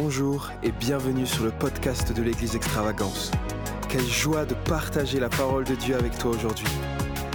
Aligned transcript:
Bonjour 0.00 0.50
et 0.62 0.70
bienvenue 0.70 1.26
sur 1.26 1.42
le 1.42 1.50
podcast 1.50 2.12
de 2.12 2.22
l'Église 2.22 2.54
Extravagance. 2.54 3.32
Quelle 3.88 4.06
joie 4.06 4.44
de 4.44 4.54
partager 4.54 5.18
la 5.18 5.28
parole 5.28 5.64
de 5.64 5.74
Dieu 5.74 5.96
avec 5.96 6.16
toi 6.16 6.30
aujourd'hui. 6.30 6.68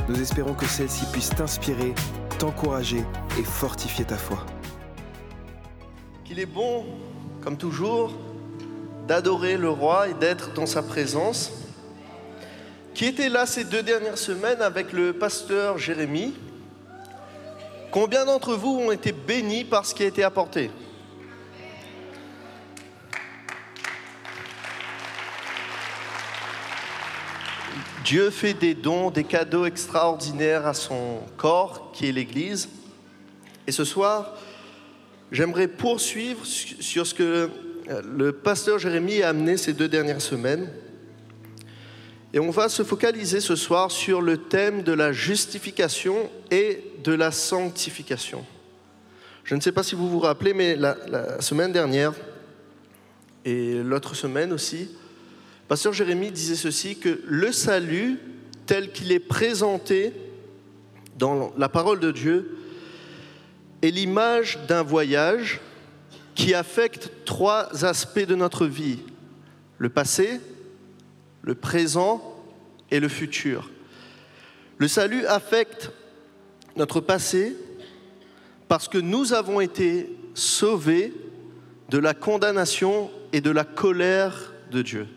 Nous 0.08 0.22
espérons 0.22 0.54
que 0.54 0.66
celle-ci 0.66 1.06
puisse 1.12 1.32
t'inspirer, 1.32 1.94
t'encourager 2.40 3.04
et 3.38 3.44
fortifier 3.44 4.06
ta 4.06 4.16
foi. 4.16 4.46
Qu'il 6.24 6.40
est 6.40 6.46
bon, 6.46 6.86
comme 7.42 7.58
toujours, 7.58 8.14
d'adorer 9.10 9.58
le 9.58 9.70
roi 9.70 10.08
et 10.08 10.14
d'être 10.14 10.54
dans 10.54 10.66
sa 10.66 10.82
présence. 10.82 11.52
Qui 12.94 13.08
était 13.08 13.28
là 13.28 13.46
ces 13.46 13.66
deux 13.66 13.84
dernières 13.84 14.18
semaines 14.18 14.62
avec 14.62 14.94
le 14.94 15.12
pasteur 15.12 15.78
Jérémie? 15.78 16.34
Combien 17.92 18.24
d'entre 18.24 18.56
vous 18.56 18.80
ont 18.80 18.92
été 18.94 19.12
bénis 19.12 19.66
par 19.66 19.86
ce 19.86 19.94
qui 19.94 20.04
a 20.04 20.08
été 20.08 20.24
apporté? 20.24 20.72
Dieu 28.04 28.30
fait 28.32 28.54
des 28.54 28.74
dons, 28.74 29.12
des 29.12 29.24
cadeaux 29.24 29.66
extraordinaires 29.66 30.68
à 30.68 30.74
son 30.74 31.20
corps, 31.38 31.92
qui 31.94 32.08
est 32.08 32.12
l'Église. 32.12 32.68
Et 33.66 33.72
ce 33.72 33.86
soir, 33.86 34.38
j'aimerais 35.32 35.70
poursuivre 35.70 36.46
sur 36.46 37.08
ce 37.08 37.14
que 37.14 37.50
euh, 37.90 38.02
le 38.06 38.34
pasteur 38.34 38.78
Jérémie 38.78 39.22
a 39.22 39.30
amené 39.30 39.56
ces 39.56 39.72
deux 39.72 39.88
dernières 39.88 40.22
semaines. 40.22 40.70
Et 42.34 42.40
on 42.40 42.50
va 42.50 42.68
se 42.68 42.84
focaliser 42.84 43.40
ce 43.40 43.56
soir 43.56 43.90
sur 43.90 44.22
le 44.22 44.38
thème 44.38 44.84
de 44.84 44.92
la 44.92 45.14
justification 45.14 46.30
et 46.52 46.84
de 47.04 47.14
la 47.14 47.32
sanctification. 47.32 48.46
Je 49.46 49.56
ne 49.56 49.62
sais 49.62 49.72
pas 49.72 49.84
si 49.84 49.96
vous 49.96 50.10
vous 50.10 50.20
rappelez, 50.20 50.54
mais 50.54 50.76
la, 50.76 50.98
la 51.08 51.42
semaine 51.42 51.72
dernière 51.72 52.14
et 53.46 53.76
l'autre 53.76 54.16
semaine 54.16 54.52
aussi, 54.52 54.90
Pasteur 55.74 55.94
Jérémie 55.94 56.30
disait 56.30 56.54
ceci, 56.54 56.98
que 56.98 57.20
le 57.26 57.52
salut 57.52 58.20
tel 58.68 58.92
qu'il 58.92 59.12
est 59.12 59.18
présenté 59.18 60.14
dans 61.18 61.52
la 61.58 61.68
parole 61.68 62.00
de 62.00 62.12
Dieu 62.12 62.60
est 63.82 63.90
l'image 63.90 64.60
d'un 64.68 64.84
voyage 64.84 65.62
qui 66.36 66.54
affecte 66.54 67.10
trois 67.26 67.86
aspects 67.86 68.28
de 68.28 68.36
notre 68.36 68.68
vie, 68.68 69.00
le 69.80 69.90
passé, 69.90 70.40
le 71.42 71.56
présent 71.56 72.22
et 72.92 73.00
le 73.00 73.08
futur. 73.08 73.72
Le 74.78 74.88
salut 74.88 75.26
affecte 75.26 75.90
notre 76.76 77.00
passé 77.00 77.56
parce 78.68 78.88
que 78.88 79.00
nous 79.00 79.34
avons 79.34 79.60
été 79.60 80.16
sauvés 80.36 81.16
de 81.90 81.98
la 81.98 82.14
condamnation 82.14 83.10
et 83.32 83.42
de 83.42 83.50
la 83.50 83.64
colère 83.64 84.54
de 84.70 84.84
Dieu. 84.84 85.08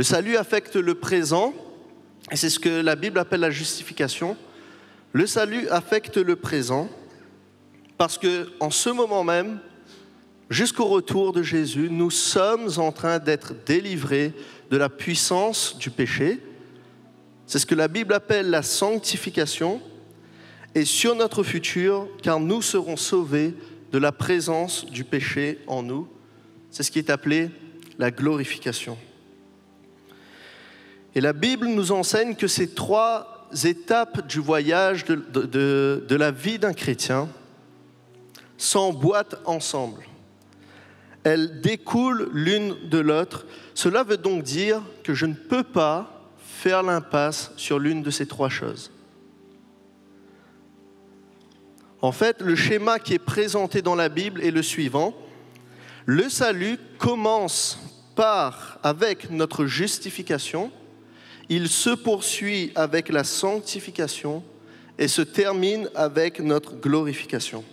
Le 0.00 0.04
salut 0.04 0.38
affecte 0.38 0.76
le 0.76 0.94
présent, 0.94 1.52
et 2.32 2.36
c'est 2.36 2.48
ce 2.48 2.58
que 2.58 2.70
la 2.70 2.96
Bible 2.96 3.18
appelle 3.18 3.40
la 3.40 3.50
justification. 3.50 4.34
Le 5.12 5.26
salut 5.26 5.68
affecte 5.68 6.16
le 6.16 6.36
présent 6.36 6.88
parce 7.98 8.16
que 8.16 8.48
en 8.60 8.70
ce 8.70 8.88
moment 8.88 9.24
même, 9.24 9.60
jusqu'au 10.48 10.86
retour 10.86 11.34
de 11.34 11.42
Jésus, 11.42 11.88
nous 11.90 12.10
sommes 12.10 12.70
en 12.78 12.92
train 12.92 13.18
d'être 13.18 13.52
délivrés 13.66 14.32
de 14.70 14.78
la 14.78 14.88
puissance 14.88 15.76
du 15.76 15.90
péché. 15.90 16.40
C'est 17.44 17.58
ce 17.58 17.66
que 17.66 17.74
la 17.74 17.88
Bible 17.88 18.14
appelle 18.14 18.48
la 18.48 18.62
sanctification. 18.62 19.82
Et 20.74 20.86
sur 20.86 21.14
notre 21.14 21.42
futur, 21.42 22.08
car 22.22 22.40
nous 22.40 22.62
serons 22.62 22.96
sauvés 22.96 23.52
de 23.92 23.98
la 23.98 24.12
présence 24.12 24.86
du 24.86 25.04
péché 25.04 25.58
en 25.66 25.82
nous. 25.82 26.08
C'est 26.70 26.84
ce 26.84 26.90
qui 26.90 27.00
est 27.00 27.10
appelé 27.10 27.50
la 27.98 28.10
glorification. 28.10 28.96
Et 31.14 31.20
la 31.20 31.32
Bible 31.32 31.66
nous 31.66 31.92
enseigne 31.92 32.34
que 32.34 32.46
ces 32.46 32.74
trois 32.74 33.48
étapes 33.64 34.26
du 34.26 34.38
voyage 34.38 35.04
de, 35.04 36.14
la 36.14 36.30
vie 36.30 36.58
d'un 36.58 36.72
chrétien 36.72 37.28
s'emboîtent 38.56 39.36
ensemble. 39.44 40.04
Elles 41.24 41.60
découlent 41.60 42.30
l'une 42.32 42.88
de 42.88 42.98
l'autre. 42.98 43.46
Cela 43.74 44.04
veut 44.04 44.16
donc 44.16 44.42
dire 44.42 44.82
que 45.02 45.14
je 45.14 45.26
ne 45.26 45.34
peux 45.34 45.64
pas 45.64 46.30
faire 46.38 46.82
l'impasse 46.82 47.52
sur 47.56 47.78
l'une 47.78 48.02
de 48.02 48.10
ces 48.10 48.26
trois 48.26 48.48
choses. 48.48 48.90
En 52.02 52.12
fait, 52.12 52.40
le 52.40 52.56
schéma 52.56 52.98
qui 52.98 53.14
est 53.14 53.18
présenté 53.18 53.82
dans 53.82 53.94
la 53.94 54.08
Bible 54.08 54.42
est 54.42 54.50
le 54.50 54.62
suivant. 54.62 55.14
Le 56.06 56.30
salut 56.30 56.78
commence 56.98 57.78
par, 58.14 58.78
avec 58.82 59.30
notre 59.30 59.66
justification, 59.66 60.72
il 61.50 61.68
se 61.68 61.90
poursuit 61.90 62.70
avec 62.76 63.08
la 63.08 63.24
sanctification 63.24 64.44
et 64.98 65.08
se 65.08 65.20
termine 65.20 65.90
avec 65.96 66.38
notre 66.38 66.76
glorification. 66.76 67.64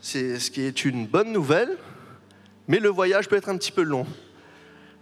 C'est 0.00 0.38
ce 0.38 0.50
qui 0.50 0.62
est 0.62 0.86
une 0.86 1.06
bonne 1.06 1.30
nouvelle, 1.30 1.76
mais 2.68 2.80
le 2.80 2.88
voyage 2.88 3.28
peut 3.28 3.36
être 3.36 3.50
un 3.50 3.58
petit 3.58 3.70
peu 3.70 3.82
long. 3.82 4.06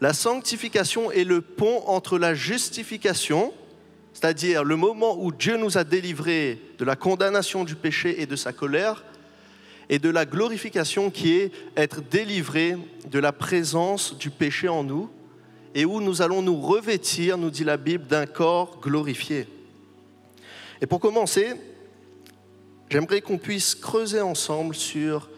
La 0.01 0.13
sanctification 0.13 1.13
est 1.13 1.23
le 1.23 1.41
pont 1.41 1.85
entre 1.87 2.19
la 2.19 2.35
justification, 2.35 3.55
c'est-à-dire 4.13 4.65
le 4.65 4.75
moment 4.75 5.17
où 5.17 5.31
Dieu 5.31 5.57
nous 5.57 5.79
a 5.79 5.85
délivrés 5.85 6.61
de 6.79 6.85
la 6.85 6.97
condamnation 6.97 7.63
du 7.63 7.77
péché 7.77 8.21
et 8.21 8.27
de 8.27 8.35
sa 8.35 8.53
colère, 8.53 9.05
et 9.89 10.01
de 10.01 10.11
la 10.11 10.25
glorification 10.25 11.13
qui 11.13 11.35
est 11.35 11.53
être 11.77 12.01
délivré 12.01 12.77
de 13.09 13.21
la 13.21 13.31
présence 13.31 14.19
du 14.19 14.31
péché 14.31 14.67
en 14.67 14.83
nous 14.83 15.09
et 15.77 15.85
où 15.85 16.01
nous 16.01 16.23
allons 16.23 16.41
nous 16.41 16.59
revêtir, 16.59 17.37
nous 17.37 17.51
dit 17.51 17.63
la 17.63 17.77
Bible, 17.77 18.07
d'un 18.07 18.25
corps 18.25 18.81
glorifié. 18.81 19.47
Et 20.81 20.87
pour 20.87 21.01
commencer, 21.01 21.53
j'aimerais 22.89 23.21
qu'on 23.21 23.37
puisse 23.37 23.75
creuser 23.75 24.23
ensemble 24.23 24.75
sur 24.75 25.29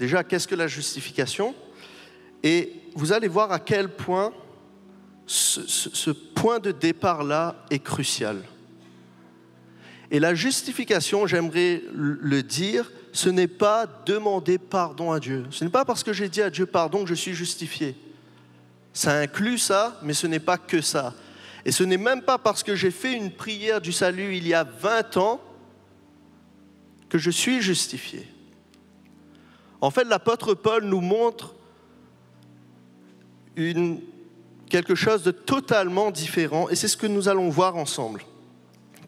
déjà 0.00 0.24
qu'est-ce 0.24 0.48
que 0.48 0.56
la 0.56 0.66
justification 0.66 1.54
et 2.42 2.72
vous 2.96 3.12
allez 3.12 3.28
voir 3.28 3.52
à 3.52 3.60
quel 3.60 3.88
point 3.88 4.32
ce, 5.26 6.10
point 6.10 6.58
de 6.58 6.72
départ-là 6.72 7.64
est 7.70 7.78
crucial. 7.78 8.42
Et 10.10 10.18
la 10.18 10.34
justification, 10.34 11.28
j'aimerais 11.28 11.82
le 11.94 12.42
dire, 12.42 12.90
ce 13.12 13.28
n'est 13.28 13.46
pas 13.46 13.86
demander 14.06 14.58
pardon 14.58 15.12
à 15.12 15.20
Dieu. 15.20 15.44
Ce 15.50 15.62
n'est 15.62 15.70
pas 15.70 15.84
parce 15.84 16.02
que 16.02 16.12
j'ai 16.12 16.28
dit 16.28 16.42
à 16.42 16.50
Dieu 16.50 16.66
pardon 16.66 17.04
que 17.04 17.08
je 17.08 17.14
suis 17.14 17.34
justifié. 17.34 17.94
Ça 18.92 19.14
inclut 19.18 19.58
ça, 19.58 19.98
mais 20.02 20.14
ce 20.14 20.26
n'est 20.26 20.40
pas 20.40 20.58
que 20.58 20.80
ça. 20.80 21.14
Et 21.64 21.72
ce 21.72 21.84
n'est 21.84 21.96
même 21.96 22.22
pas 22.22 22.38
parce 22.38 22.62
que 22.62 22.74
j'ai 22.74 22.90
fait 22.90 23.12
une 23.12 23.30
prière 23.30 23.80
du 23.80 23.92
salut 23.92 24.36
il 24.36 24.46
y 24.46 24.54
a 24.54 24.64
20 24.64 25.16
ans 25.16 25.40
que 27.08 27.18
je 27.18 27.30
suis 27.30 27.62
justifié. 27.62 28.26
En 29.80 29.90
fait, 29.90 30.04
l'apôtre 30.04 30.54
Paul 30.54 30.84
nous 30.84 31.00
montre 31.00 31.54
quelque 34.68 34.94
chose 34.94 35.22
de 35.22 35.30
totalement 35.30 36.10
différent, 36.10 36.68
et 36.68 36.76
c'est 36.76 36.88
ce 36.88 36.96
que 36.96 37.06
nous 37.06 37.28
allons 37.28 37.50
voir 37.50 37.76
ensemble. 37.76 38.24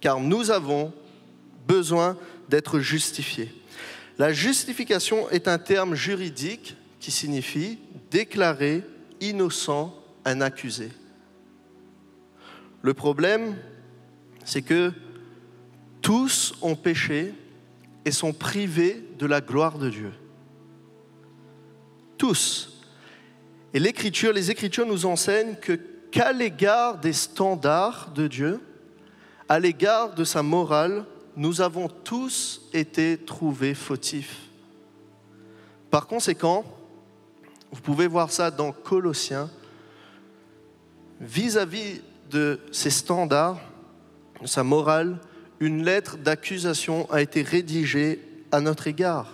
Car 0.00 0.20
nous 0.20 0.50
avons 0.50 0.92
besoin 1.66 2.16
d'être 2.48 2.78
justifiés. 2.78 3.50
La 4.18 4.32
justification 4.32 5.28
est 5.30 5.48
un 5.48 5.58
terme 5.58 5.94
juridique 5.94 6.76
qui 7.00 7.10
signifie 7.10 7.78
déclarer 8.10 8.82
innocent 9.28 9.94
un 10.24 10.40
accusé. 10.40 10.90
Le 12.82 12.94
problème, 12.94 13.56
c'est 14.44 14.62
que 14.62 14.92
tous 16.00 16.54
ont 16.60 16.76
péché 16.76 17.34
et 18.04 18.10
sont 18.10 18.32
privés 18.32 19.02
de 19.18 19.26
la 19.26 19.40
gloire 19.40 19.78
de 19.78 19.88
Dieu. 19.88 20.12
Tous. 22.18 22.82
Et 23.72 23.80
l'Écriture, 23.80 24.32
les 24.32 24.50
Écritures 24.50 24.86
nous 24.86 25.06
enseignent 25.06 25.56
que 25.56 25.80
qu'à 26.10 26.32
l'égard 26.32 26.98
des 26.98 27.12
standards 27.12 28.12
de 28.14 28.28
Dieu, 28.28 28.60
à 29.48 29.58
l'égard 29.58 30.14
de 30.14 30.22
sa 30.22 30.44
morale, 30.44 31.04
nous 31.36 31.60
avons 31.60 31.88
tous 31.88 32.68
été 32.72 33.18
trouvés 33.18 33.74
fautifs. 33.74 34.42
Par 35.90 36.06
conséquent, 36.06 36.64
vous 37.74 37.80
pouvez 37.80 38.06
voir 38.06 38.30
ça 38.30 38.52
dans 38.52 38.70
Colossiens. 38.70 39.50
Vis-à-vis 41.20 42.02
de 42.30 42.60
ses 42.70 42.90
standards, 42.90 43.58
de 44.40 44.46
sa 44.46 44.62
morale, 44.62 45.18
une 45.58 45.84
lettre 45.84 46.16
d'accusation 46.16 47.10
a 47.10 47.20
été 47.20 47.42
rédigée 47.42 48.20
à 48.52 48.60
notre 48.60 48.86
égard. 48.86 49.32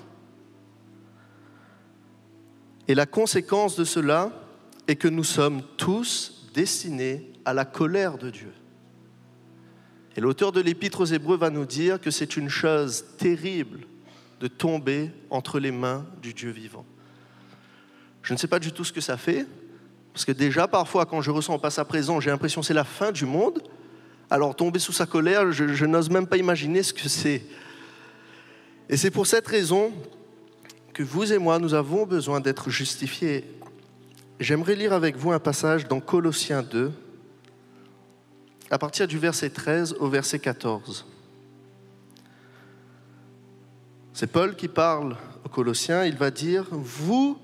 Et 2.88 2.94
la 2.94 3.04
conséquence 3.04 3.76
de 3.76 3.84
cela 3.84 4.32
est 4.88 4.96
que 4.96 5.08
nous 5.08 5.24
sommes 5.24 5.60
tous 5.76 6.48
destinés 6.54 7.30
à 7.44 7.52
la 7.52 7.66
colère 7.66 8.16
de 8.16 8.30
Dieu. 8.30 8.52
Et 10.16 10.22
l'auteur 10.22 10.50
de 10.50 10.62
l'Épître 10.62 11.02
aux 11.02 11.04
Hébreux 11.04 11.36
va 11.36 11.50
nous 11.50 11.66
dire 11.66 12.00
que 12.00 12.10
c'est 12.10 12.38
une 12.38 12.48
chose 12.48 13.04
terrible 13.18 13.80
de 14.40 14.48
tomber 14.48 15.10
entre 15.28 15.60
les 15.60 15.72
mains 15.72 16.06
du 16.22 16.32
Dieu 16.32 16.50
vivant. 16.50 16.86
Je 18.22 18.32
ne 18.32 18.38
sais 18.38 18.48
pas 18.48 18.58
du 18.58 18.72
tout 18.72 18.84
ce 18.84 18.92
que 18.92 19.00
ça 19.00 19.16
fait, 19.16 19.46
parce 20.12 20.24
que 20.24 20.32
déjà 20.32 20.68
parfois 20.68 21.06
quand 21.06 21.22
je 21.22 21.30
ressens 21.30 21.58
pas 21.58 21.70
sa 21.70 21.84
présence, 21.84 22.22
j'ai 22.24 22.30
l'impression 22.30 22.60
que 22.60 22.66
c'est 22.66 22.74
la 22.74 22.84
fin 22.84 23.12
du 23.12 23.26
monde. 23.26 23.62
Alors 24.28 24.54
tomber 24.54 24.78
sous 24.78 24.92
sa 24.92 25.06
colère, 25.06 25.50
je, 25.52 25.74
je 25.74 25.86
n'ose 25.86 26.10
même 26.10 26.26
pas 26.26 26.36
imaginer 26.36 26.82
ce 26.82 26.92
que 26.92 27.08
c'est. 27.08 27.42
Et 28.88 28.96
c'est 28.96 29.10
pour 29.10 29.26
cette 29.26 29.46
raison 29.46 29.92
que 30.92 31.02
vous 31.02 31.32
et 31.32 31.38
moi, 31.38 31.58
nous 31.58 31.74
avons 31.74 32.06
besoin 32.06 32.40
d'être 32.40 32.70
justifiés. 32.70 33.44
J'aimerais 34.40 34.74
lire 34.74 34.92
avec 34.92 35.16
vous 35.16 35.32
un 35.32 35.38
passage 35.38 35.86
dans 35.86 36.00
Colossiens 36.00 36.62
2, 36.62 36.92
à 38.70 38.78
partir 38.78 39.06
du 39.06 39.18
verset 39.18 39.50
13 39.50 39.96
au 40.00 40.08
verset 40.08 40.38
14. 40.38 41.06
C'est 44.12 44.26
Paul 44.26 44.56
qui 44.56 44.68
parle 44.68 45.16
aux 45.44 45.48
Colossiens, 45.48 46.04
il 46.04 46.16
va 46.16 46.30
dire, 46.30 46.66
vous 46.70 47.38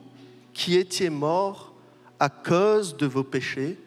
qui 0.56 0.76
étiez 0.76 1.10
morts 1.10 1.74
à 2.18 2.30
cause 2.30 2.96
de 2.96 3.04
vos 3.04 3.22
péchés, 3.22 3.78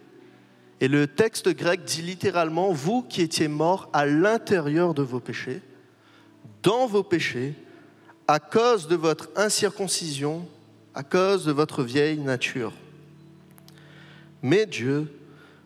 et 0.80 0.88
le 0.88 1.08
texte 1.08 1.50
grec 1.50 1.84
dit 1.84 2.04
littéralement, 2.04 2.72
vous 2.72 3.02
qui 3.02 3.24
étiez 3.24 3.48
morts 3.48 3.90
à 3.92 4.06
l'intérieur 4.06 4.94
de 4.94 5.02
vos 5.02 5.20
péchés, 5.20 5.62
dans 6.62 6.86
vos 6.86 7.02
péchés, 7.02 7.56
à 8.28 8.40
cause 8.40 8.88
de 8.88 8.96
votre 8.96 9.30
incirconcision, 9.36 10.48
à 10.94 11.02
cause 11.02 11.44
de 11.44 11.52
votre 11.52 11.82
vieille 11.82 12.20
nature. 12.20 12.74
Mais 14.44 14.68
Dieu 14.68 15.12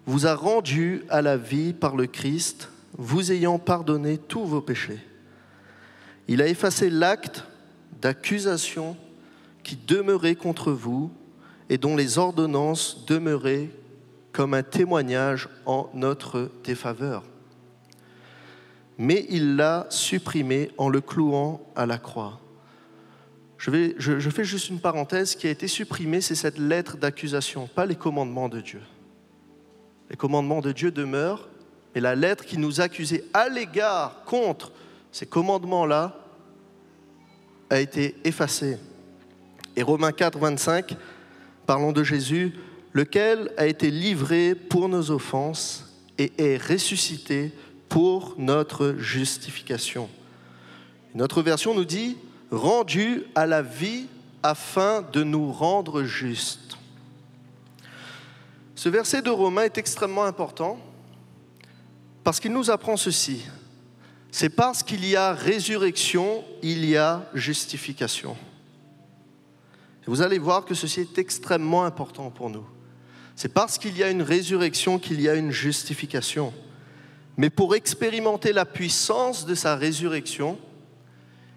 vous 0.05 0.25
a 0.25 0.33
rendu 0.33 1.03
à 1.09 1.21
la 1.21 1.35
vie 1.35 1.73
par 1.73 1.97
le 1.97 2.07
Christ, 2.07 2.69
vous 2.97 3.33
ayant 3.33 3.59
pardonné 3.59 4.17
tous 4.17 4.45
vos 4.45 4.61
péchés. 4.61 4.99
Il 6.29 6.41
a 6.41 6.47
effacé 6.47 6.89
l'acte 6.89 7.43
d'accusation 8.01 8.95
qui 9.63 9.75
demeurait 9.75 10.35
contre 10.35 10.71
vous 10.71 11.11
et 11.69 11.77
dont 11.77 11.95
les 11.95 12.17
ordonnances 12.17 13.05
demeuraient 13.05 13.69
comme 14.31 14.53
un 14.53 14.63
témoignage 14.63 15.47
en 15.65 15.89
notre 15.93 16.51
défaveur. 16.63 17.23
Mais 18.97 19.25
il 19.29 19.55
l'a 19.55 19.87
supprimé 19.89 20.71
en 20.77 20.89
le 20.89 21.01
clouant 21.01 21.61
à 21.75 21.85
la 21.85 21.97
croix. 21.97 22.39
Je, 23.57 23.71
vais, 23.71 23.95
je, 23.97 24.29
fais 24.29 24.43
juste 24.43 24.69
une 24.69 24.81
parenthèse, 24.81 25.31
ce 25.31 25.37
qui 25.37 25.47
a 25.47 25.49
été 25.49 25.67
supprimé, 25.67 26.19
c'est 26.19 26.35
cette 26.35 26.57
lettre 26.57 26.97
d'accusation, 26.97 27.67
pas 27.67 27.85
les 27.85 27.95
commandements 27.95 28.49
de 28.49 28.59
Dieu. 28.59 28.81
Les 30.09 30.17
commandements 30.17 30.59
de 30.59 30.73
Dieu 30.73 30.91
demeurent, 30.91 31.47
mais 31.95 32.01
la 32.01 32.13
lettre 32.13 32.43
qui 32.43 32.57
nous 32.57 32.81
accusait 32.81 33.23
à 33.33 33.47
l'égard 33.47 34.23
contre 34.25 34.73
ces 35.11 35.25
commandements-là 35.25 36.17
a 37.69 37.79
été 37.79 38.15
effacée. 38.25 38.77
Et 39.75 39.83
Romains 39.83 40.11
4, 40.11 40.37
25, 40.37 40.95
parlons 41.65 41.91
de 41.91 42.03
Jésus, 42.03 42.53
lequel 42.93 43.51
a 43.57 43.65
été 43.65 43.89
livré 43.89 44.55
pour 44.55 44.87
nos 44.87 45.11
offenses 45.11 45.93
et 46.17 46.31
est 46.37 46.57
ressuscité 46.57 47.51
pour 47.89 48.35
notre 48.37 48.95
justification. 48.99 50.09
Notre 51.15 51.41
version 51.41 51.73
nous 51.73 51.85
dit 51.85 52.17
rendu 52.51 53.23
à 53.35 53.45
la 53.45 53.61
vie 53.61 54.05
afin 54.43 55.03
de 55.13 55.23
nous 55.23 55.51
rendre 55.51 56.03
justes. 56.03 56.77
Ce 58.75 58.89
verset 58.89 59.21
de 59.21 59.29
Romains 59.29 59.63
est 59.63 59.77
extrêmement 59.77 60.25
important 60.25 60.79
parce 62.23 62.39
qu'il 62.39 62.53
nous 62.53 62.69
apprend 62.69 62.97
ceci. 62.97 63.45
C'est 64.31 64.49
parce 64.49 64.83
qu'il 64.83 65.05
y 65.05 65.15
a 65.15 65.33
résurrection, 65.33 66.43
il 66.61 66.85
y 66.85 66.97
a 66.97 67.29
justification. 67.33 68.35
Vous 70.05 70.21
allez 70.21 70.39
voir 70.39 70.65
que 70.65 70.75
ceci 70.75 71.01
est 71.01 71.17
extrêmement 71.17 71.85
important 71.85 72.29
pour 72.29 72.49
nous. 72.49 72.65
C'est 73.35 73.53
parce 73.53 73.77
qu'il 73.77 73.97
y 73.97 74.03
a 74.03 74.09
une 74.09 74.21
résurrection 74.21 74.99
qu'il 74.99 75.21
y 75.21 75.29
a 75.29 75.35
une 75.35 75.51
justification. 75.51 76.53
Mais 77.37 77.49
pour 77.49 77.75
expérimenter 77.75 78.53
la 78.53 78.65
puissance 78.65 79.45
de 79.45 79.55
sa 79.55 79.75
résurrection, 79.75 80.59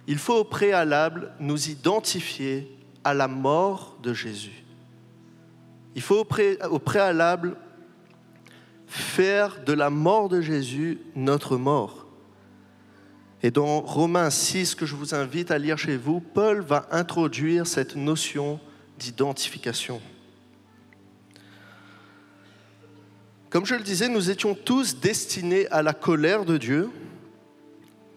il 0.06 0.18
faut 0.18 0.36
au 0.36 0.44
préalable 0.44 1.32
nous 1.40 1.68
identifier 1.68 2.70
à 3.04 3.12
la 3.12 3.28
mort 3.28 3.96
de 4.02 4.14
Jésus. 4.14 4.64
Il 5.94 6.02
faut 6.02 6.26
au 6.70 6.78
préalable 6.78 7.56
faire 8.86 9.62
de 9.64 9.72
la 9.72 9.90
mort 9.90 10.28
de 10.28 10.40
Jésus 10.40 11.00
notre 11.14 11.56
mort. 11.56 12.05
Et 13.42 13.50
dans 13.50 13.80
Romains 13.80 14.30
6, 14.30 14.74
que 14.74 14.86
je 14.86 14.94
vous 14.94 15.14
invite 15.14 15.50
à 15.50 15.58
lire 15.58 15.78
chez 15.78 15.96
vous, 15.96 16.20
Paul 16.20 16.60
va 16.60 16.88
introduire 16.90 17.66
cette 17.66 17.96
notion 17.96 18.58
d'identification. 18.98 20.00
Comme 23.50 23.66
je 23.66 23.74
le 23.74 23.82
disais, 23.82 24.08
nous 24.08 24.30
étions 24.30 24.54
tous 24.54 24.96
destinés 24.96 25.66
à 25.68 25.82
la 25.82 25.92
colère 25.92 26.44
de 26.44 26.56
Dieu, 26.56 26.90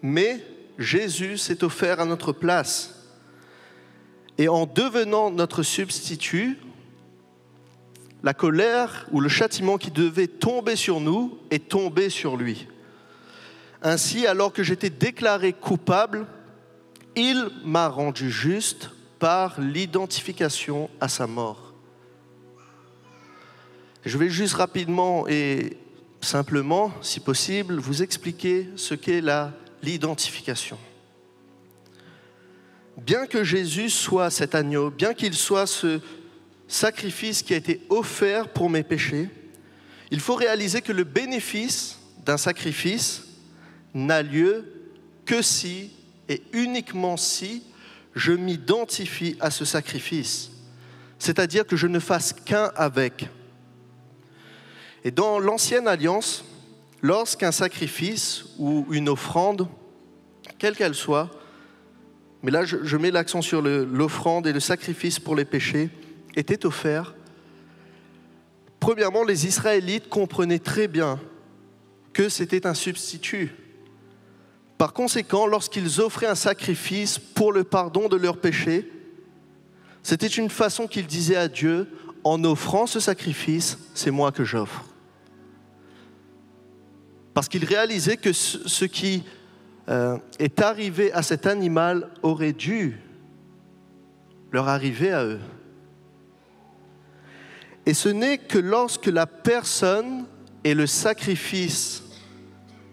mais 0.01 0.43
Jésus 0.77 1.37
s'est 1.37 1.63
offert 1.63 1.99
à 1.99 2.05
notre 2.05 2.31
place. 2.31 3.07
Et 4.37 4.47
en 4.47 4.65
devenant 4.65 5.29
notre 5.29 5.63
substitut, 5.63 6.57
la 8.23 8.33
colère 8.33 9.07
ou 9.11 9.19
le 9.19 9.29
châtiment 9.29 9.77
qui 9.77 9.91
devait 9.91 10.27
tomber 10.27 10.75
sur 10.75 10.99
nous 10.99 11.37
est 11.51 11.69
tombé 11.69 12.09
sur 12.09 12.37
lui. 12.37 12.67
Ainsi, 13.81 14.27
alors 14.27 14.51
que 14.51 14.63
j'étais 14.63 14.89
déclaré 14.89 15.53
coupable, 15.53 16.27
il 17.15 17.49
m'a 17.63 17.87
rendu 17.87 18.29
juste 18.29 18.91
par 19.19 19.59
l'identification 19.59 20.89
à 20.99 21.07
sa 21.07 21.27
mort. 21.27 21.73
Je 24.05 24.17
vais 24.17 24.29
juste 24.29 24.55
rapidement 24.55 25.27
et 25.27 25.77
simplement, 26.21 26.91
si 27.01 27.19
possible, 27.19 27.79
vous 27.79 28.01
expliquer 28.01 28.69
ce 28.75 28.95
qu'est 28.95 29.23
l'identification. 29.81 30.77
Bien 32.97 33.27
que 33.27 33.43
Jésus 33.43 33.89
soit 33.89 34.29
cet 34.29 34.55
agneau, 34.55 34.89
bien 34.89 35.13
qu'il 35.13 35.33
soit 35.33 35.67
ce, 35.67 36.01
sacrifice 36.69 37.41
qui 37.41 37.53
a 37.53 37.57
été 37.57 37.81
offert 37.89 38.47
pour 38.47 38.69
mes 38.69 38.83
péchés, 38.83 39.27
il 40.11 40.21
faut 40.21 40.35
réaliser 40.35 40.81
que 40.81 40.93
le 40.93 41.03
bénéfice 41.03 41.99
d'un 42.25 42.37
sacrifice 42.37 43.23
n'a 43.93 44.21
lieu 44.21 44.65
que 45.25 45.41
si 45.41 45.91
et 46.27 46.41
uniquement 46.53 47.17
si 47.17 47.63
je 48.15 48.31
m'identifie 48.31 49.35
à 49.39 49.51
ce 49.51 49.65
sacrifice, 49.65 50.51
c'est-à-dire 51.17 51.65
que 51.65 51.75
je 51.75 51.87
ne 51.87 51.99
fasse 51.99 52.33
qu'un 52.33 52.71
avec. 52.75 53.27
Et 55.03 55.11
dans 55.11 55.39
l'ancienne 55.39 55.87
alliance, 55.87 56.43
lorsqu'un 57.01 57.51
sacrifice 57.51 58.45
ou 58.57 58.85
une 58.91 59.09
offrande, 59.09 59.67
quelle 60.57 60.75
qu'elle 60.75 60.95
soit, 60.95 61.29
mais 62.43 62.51
là 62.51 62.63
je, 62.65 62.97
mets 62.97 63.11
l'accent 63.11 63.41
sur 63.41 63.61
l'offrande 63.61 64.47
et 64.47 64.53
le 64.53 64.59
sacrifice 64.59 65.19
pour 65.19 65.35
les 65.35 65.45
péchés, 65.45 65.89
était 66.35 66.65
offert, 66.65 67.15
premièrement, 68.79 69.23
les 69.23 69.45
Israélites 69.45 70.09
comprenaient 70.09 70.59
très 70.59 70.87
bien 70.87 71.19
que 72.13 72.29
c'était 72.29 72.65
un 72.65 72.73
substitut. 72.73 73.51
Par 74.79 74.93
conséquent, 74.93 75.45
lorsqu'ils 75.45 75.99
offraient 75.99 76.27
un 76.27 76.35
sacrifice 76.35 77.19
pour 77.19 77.51
le 77.51 77.65
pardon 77.65 78.07
de 78.07 78.15
leurs 78.15 78.37
péchés, 78.37 78.89
c'était 80.03 80.25
une 80.25 80.49
façon 80.49 80.87
qu'ils 80.87 81.05
disaient 81.05 81.35
à 81.35 81.49
Dieu, 81.49 81.89
en 82.23 82.41
offrant 82.45 82.87
ce 82.87 83.01
sacrifice, 83.01 83.77
c'est 83.93 84.09
moi 84.09 84.31
que 84.31 84.45
j'offre. 84.45 84.85
Parce 87.33 87.49
qu'ils 87.49 87.65
réalisaient 87.65 88.15
que 88.15 88.31
ce 88.31 88.85
qui 88.85 89.23
euh, 89.89 90.17
est 90.39 90.61
arrivé 90.61 91.11
à 91.11 91.23
cet 91.23 91.45
animal 91.45 92.09
aurait 92.23 92.53
dû 92.53 93.01
leur 94.49 94.69
arriver 94.69 95.11
à 95.11 95.25
eux. 95.25 95.41
Et 97.85 97.93
ce 97.93 98.07
n'est 98.07 98.37
que 98.37 98.57
lorsque 98.57 99.07
la 99.07 99.27
personne 99.27 100.25
et 100.63 100.73
le 100.73 100.87
sacrifice 100.87 102.03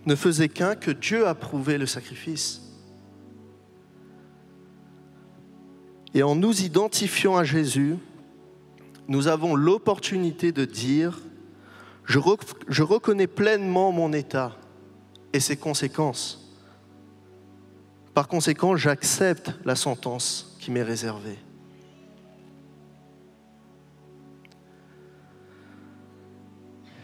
ne 0.07 0.15
faisaient 0.15 0.49
qu'un 0.49 0.77
que 0.77 0.91
Dieu 0.91 1.27
approuvait 1.27 1.79
le 1.79 1.87
sacrifice. 1.87 2.63
Et 6.15 6.23
en 6.23 6.35
nous 6.35 6.63
identifiant 6.63 7.37
à 7.37 7.45
Jésus, 7.45 7.97
nous 9.09 9.29
avons 9.29 9.55
l'opportunité 9.55 10.53
de 10.53 10.65
dire, 10.65 11.21
je, 12.05 12.19
je, 12.69 12.83
reconnais 12.83 13.27
pleinement 13.27 13.93
mon 13.93 14.13
état 14.13 14.57
et 15.33 15.41
ses 15.41 15.57
conséquences. 15.57 16.55
Par 18.15 18.29
conséquent, 18.29 18.77
j'accepte 18.77 19.53
la 19.65 19.77
sentence 19.77 20.57
qui 20.59 20.71
m'est 20.71 20.83
réservée. 20.83 21.39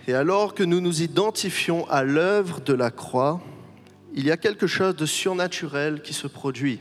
Et 0.09 0.15
alors 0.15 0.55
que 0.55 0.63
nous 0.65 0.81
nous 0.81 1.03
identifions 1.03 1.89
à 1.89 2.03
l'œuvre 2.03 2.61
de 2.61 2.73
la 2.73 2.91
croix, 2.91 3.41
il 4.15 4.27
y 4.27 4.31
a 4.31 4.37
quelque 4.37 4.67
chose 4.67 4.97
de 4.97 5.07
surnaturel 5.07 6.03
qui 6.03 6.13
se 6.13 6.27
produit. 6.27 6.81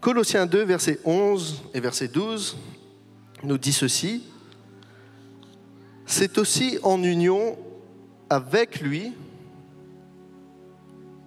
Colossiens 0.00 0.46
2, 0.46 0.64
verset 0.64 1.00
11 1.04 1.62
et 1.72 1.80
verset 1.80 2.08
12 2.08 2.56
nous 3.42 3.58
dit 3.58 3.72
ceci. 3.72 4.24
C'est 6.04 6.38
aussi 6.38 6.78
en 6.82 7.02
union 7.02 7.56
avec 8.30 8.80
lui, 8.80 9.12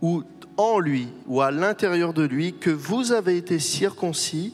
ou 0.01 0.23
en 0.57 0.79
lui, 0.79 1.07
ou 1.27 1.41
à 1.41 1.51
l'intérieur 1.51 2.13
de 2.13 2.23
lui, 2.23 2.53
que 2.53 2.69
vous 2.69 3.11
avez 3.11 3.37
été 3.37 3.59
circoncis 3.59 4.53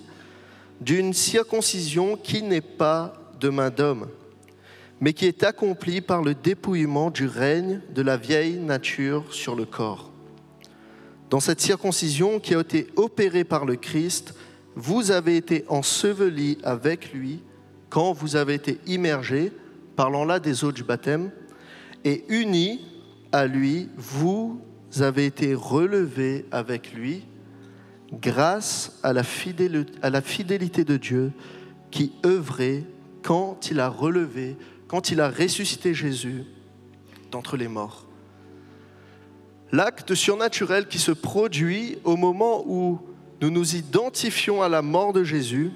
d'une 0.81 1.13
circoncision 1.13 2.17
qui 2.17 2.43
n'est 2.43 2.62
pas 2.62 3.13
de 3.39 3.50
main 3.50 3.69
d'homme, 3.69 4.07
mais 5.05 5.13
qui 5.13 5.27
est 5.27 5.43
accomplie 5.43 6.01
par 6.01 6.24
le 6.24 6.33
dépouillement 6.33 7.12
du 7.12 7.27
règne 7.27 7.79
de 7.93 8.01
la 8.01 8.17
vieille 8.17 8.57
nature 8.57 9.24
sur 9.29 9.55
le 9.55 9.65
corps. 9.65 10.12
Dans 11.29 11.39
cette 11.39 11.62
circoncision 11.62 12.39
qui 12.39 12.55
a 12.55 12.59
été 12.62 12.88
opérée 12.95 13.43
par 13.43 13.65
le 13.65 13.75
Christ, 13.75 14.33
vous 14.75 15.12
avez 15.12 15.38
été 15.38 15.63
ensevelis 15.67 16.57
avec 16.63 17.13
lui 17.13 17.43
quand 17.89 18.13
vous 18.13 18.35
avez 18.35 18.55
été 18.55 18.79
immergés, 18.88 19.51
parlant 19.95 20.25
là 20.25 20.39
des 20.39 20.63
eaux 20.63 20.71
du 20.71 20.83
baptême, 20.83 21.29
et 22.03 22.24
unis 22.27 22.81
à 23.31 23.45
lui, 23.45 23.89
vous 23.97 24.59
avez 25.01 25.27
été 25.27 25.53
relevés 25.53 26.45
avec 26.50 26.93
lui 26.93 27.25
grâce 28.12 28.97
à 29.03 29.13
la, 29.13 29.21
fidélité, 29.21 30.83
de 30.83 30.97
Dieu 30.97 31.31
qui 31.91 32.12
œuvrait 32.25 32.85
quand 33.21 33.69
il 33.69 33.79
a 33.79 33.88
relevé, 33.88 34.57
quand 34.87 35.09
il 35.09 35.21
a 35.21 35.29
ressuscité 35.29 35.93
Jésus 35.93 36.43
d'entre 37.31 37.57
les 37.57 37.67
morts. 37.67 38.05
L'acte 39.71 40.13
surnaturel 40.13 40.87
qui 40.87 40.99
se 40.99 41.11
produit 41.11 41.97
au 42.03 42.15
moment 42.15 42.63
où 42.65 42.99
nous 43.41 43.49
nous 43.49 43.75
identifions 43.75 44.61
à 44.61 44.69
la 44.69 44.81
mort 44.81 45.11
de 45.11 45.23
Jésus, 45.23 45.71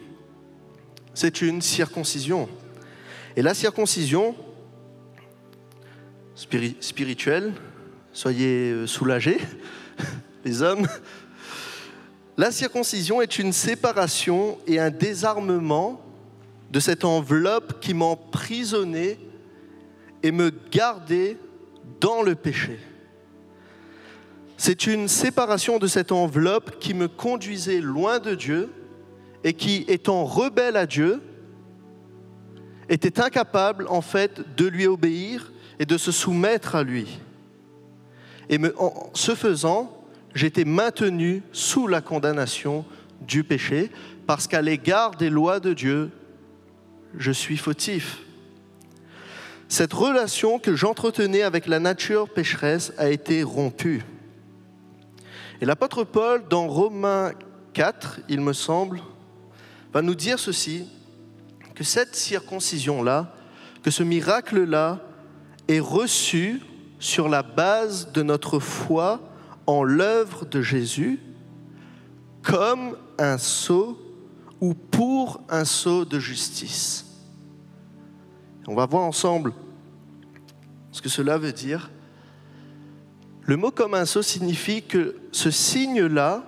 c'est 1.13 1.41
une 1.41 1.61
circoncision. 1.61 2.47
Et 3.35 3.41
la 3.41 3.53
circoncision 3.53 4.35
spirituelle, 6.35 7.53
soyez 8.13 8.71
euh, 8.71 8.87
soulagés, 8.87 9.39
les 10.45 10.61
hommes, 10.61 10.87
la 12.37 12.51
circoncision 12.51 13.21
est 13.21 13.37
une 13.37 13.51
séparation 13.51 14.57
et 14.65 14.79
un 14.79 14.91
désarmement 14.91 16.01
de 16.71 16.79
cette 16.79 17.05
enveloppe 17.05 17.79
qui 17.79 17.93
m'emprisonnait 17.93 19.17
et 20.23 20.31
me 20.31 20.51
gardait 20.71 21.37
dans 21.99 22.21
le 22.21 22.35
péché. 22.35 22.79
C'est 24.57 24.87
une 24.87 25.07
séparation 25.07 25.79
de 25.79 25.87
cette 25.87 26.11
enveloppe 26.11 26.79
qui 26.79 26.93
me 26.93 27.07
conduisait 27.07 27.79
loin 27.79 28.19
de 28.19 28.35
Dieu 28.35 28.69
et 29.43 29.53
qui, 29.53 29.85
étant 29.87 30.25
rebelle 30.25 30.75
à 30.75 30.85
Dieu, 30.85 31.21
était 32.89 33.21
incapable 33.21 33.85
en 33.87 34.01
fait 34.01 34.55
de 34.57 34.67
lui 34.67 34.85
obéir 34.85 35.53
et 35.79 35.85
de 35.85 35.97
se 35.97 36.11
soumettre 36.11 36.75
à 36.75 36.83
lui. 36.83 37.19
Et 38.49 38.59
en 38.77 39.11
ce 39.13 39.35
faisant, 39.35 39.95
j'étais 40.33 40.65
maintenu 40.65 41.43
sous 41.51 41.87
la 41.87 42.01
condamnation 42.01 42.83
du 43.21 43.43
péché, 43.43 43.91
parce 44.27 44.47
qu'à 44.47 44.61
l'égard 44.61 45.15
des 45.15 45.29
lois 45.29 45.59
de 45.59 45.73
Dieu, 45.73 46.11
je 47.17 47.31
suis 47.31 47.57
fautif. 47.57 48.19
Cette 49.67 49.93
relation 49.93 50.57
que 50.59 50.75
j'entretenais 50.75 51.43
avec 51.43 51.67
la 51.67 51.79
nature 51.79 52.27
pécheresse 52.27 52.91
a 52.97 53.09
été 53.09 53.43
rompue. 53.43 54.03
Et 55.61 55.65
l'apôtre 55.65 56.03
Paul, 56.03 56.43
dans 56.49 56.67
Romains 56.67 57.33
4, 57.73 58.21
il 58.29 58.41
me 58.41 58.53
semble, 58.53 59.01
va 59.93 60.01
nous 60.01 60.15
dire 60.15 60.39
ceci, 60.39 60.87
que 61.75 61.83
cette 61.83 62.15
circoncision-là, 62.15 63.35
que 63.83 63.91
ce 63.91 64.03
miracle-là 64.03 65.01
est 65.67 65.79
reçu 65.79 66.61
sur 66.99 67.29
la 67.29 67.43
base 67.43 68.11
de 68.11 68.23
notre 68.23 68.59
foi 68.59 69.21
en 69.67 69.83
l'œuvre 69.83 70.45
de 70.45 70.61
Jésus 70.61 71.19
comme 72.41 72.97
un 73.17 73.37
sceau 73.37 73.97
ou 74.61 74.73
pour 74.73 75.41
un 75.49 75.65
sceau 75.65 76.05
de 76.05 76.19
justice. 76.19 77.05
On 78.67 78.75
va 78.75 78.85
voir 78.85 79.03
ensemble 79.03 79.53
ce 80.91 81.01
que 81.01 81.09
cela 81.09 81.37
veut 81.37 81.53
dire. 81.53 81.89
Le 83.41 83.57
mot 83.57 83.71
comme 83.71 83.95
un 83.95 84.05
sceau 84.05 84.21
signifie 84.21 84.83
que 84.83 85.15
ce 85.31 85.49
signe-là 85.49 86.43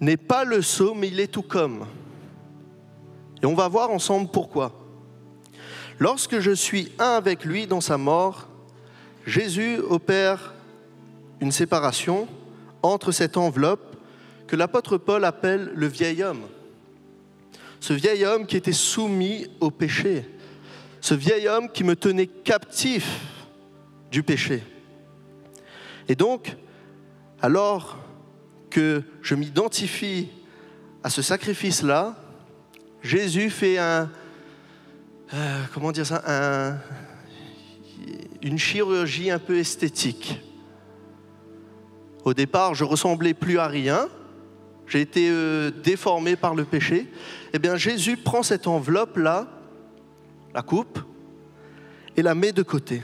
n'est 0.00 0.16
pas 0.16 0.44
le 0.44 0.62
sceau, 0.62 0.94
mais 0.94 1.08
il 1.08 1.18
est 1.18 1.32
tout 1.32 1.42
comme. 1.42 1.86
Et 3.42 3.46
on 3.46 3.54
va 3.54 3.66
voir 3.66 3.90
ensemble 3.90 4.30
pourquoi. 4.30 4.72
Lorsque 5.98 6.38
je 6.38 6.52
suis 6.52 6.92
un 6.98 7.16
avec 7.16 7.44
lui 7.44 7.66
dans 7.66 7.80
sa 7.80 7.98
mort, 7.98 8.48
Jésus 9.26 9.78
opère 9.78 10.54
une 11.40 11.52
séparation 11.52 12.28
entre 12.82 13.10
cette 13.10 13.36
enveloppe 13.36 13.96
que 14.46 14.56
l'apôtre 14.56 14.96
Paul 14.98 15.24
appelle 15.24 15.72
le 15.74 15.86
vieil 15.86 16.22
homme. 16.22 16.42
Ce 17.84 17.92
vieil 17.92 18.24
homme 18.24 18.46
qui 18.46 18.56
était 18.56 18.72
soumis 18.72 19.46
au 19.60 19.70
péché. 19.70 20.24
Ce 21.02 21.12
vieil 21.12 21.46
homme 21.48 21.68
qui 21.70 21.84
me 21.84 21.94
tenait 21.94 22.28
captif 22.28 23.20
du 24.10 24.22
péché. 24.22 24.62
Et 26.08 26.14
donc, 26.14 26.56
alors 27.42 27.98
que 28.70 29.02
je 29.20 29.34
m'identifie 29.34 30.30
à 31.02 31.10
ce 31.10 31.20
sacrifice-là, 31.20 32.16
Jésus 33.02 33.50
fait 33.50 33.76
un, 33.76 34.10
euh, 35.34 36.72
une 38.40 38.58
chirurgie 38.58 39.30
un 39.30 39.38
peu 39.38 39.58
esthétique. 39.58 40.40
Au 42.24 42.32
départ, 42.32 42.74
je 42.74 42.84
ressemblais 42.84 43.34
plus 43.34 43.58
à 43.58 43.66
rien. 43.66 44.08
J'ai 44.86 45.00
été 45.00 45.28
euh, 45.30 45.70
déformé 45.70 46.36
par 46.36 46.54
le 46.54 46.64
péché. 46.64 47.06
Eh 47.52 47.58
bien, 47.58 47.76
Jésus 47.76 48.16
prend 48.16 48.42
cette 48.42 48.66
enveloppe-là, 48.66 49.48
la 50.54 50.62
coupe, 50.62 50.98
et 52.16 52.22
la 52.22 52.34
met 52.34 52.52
de 52.52 52.62
côté. 52.62 53.02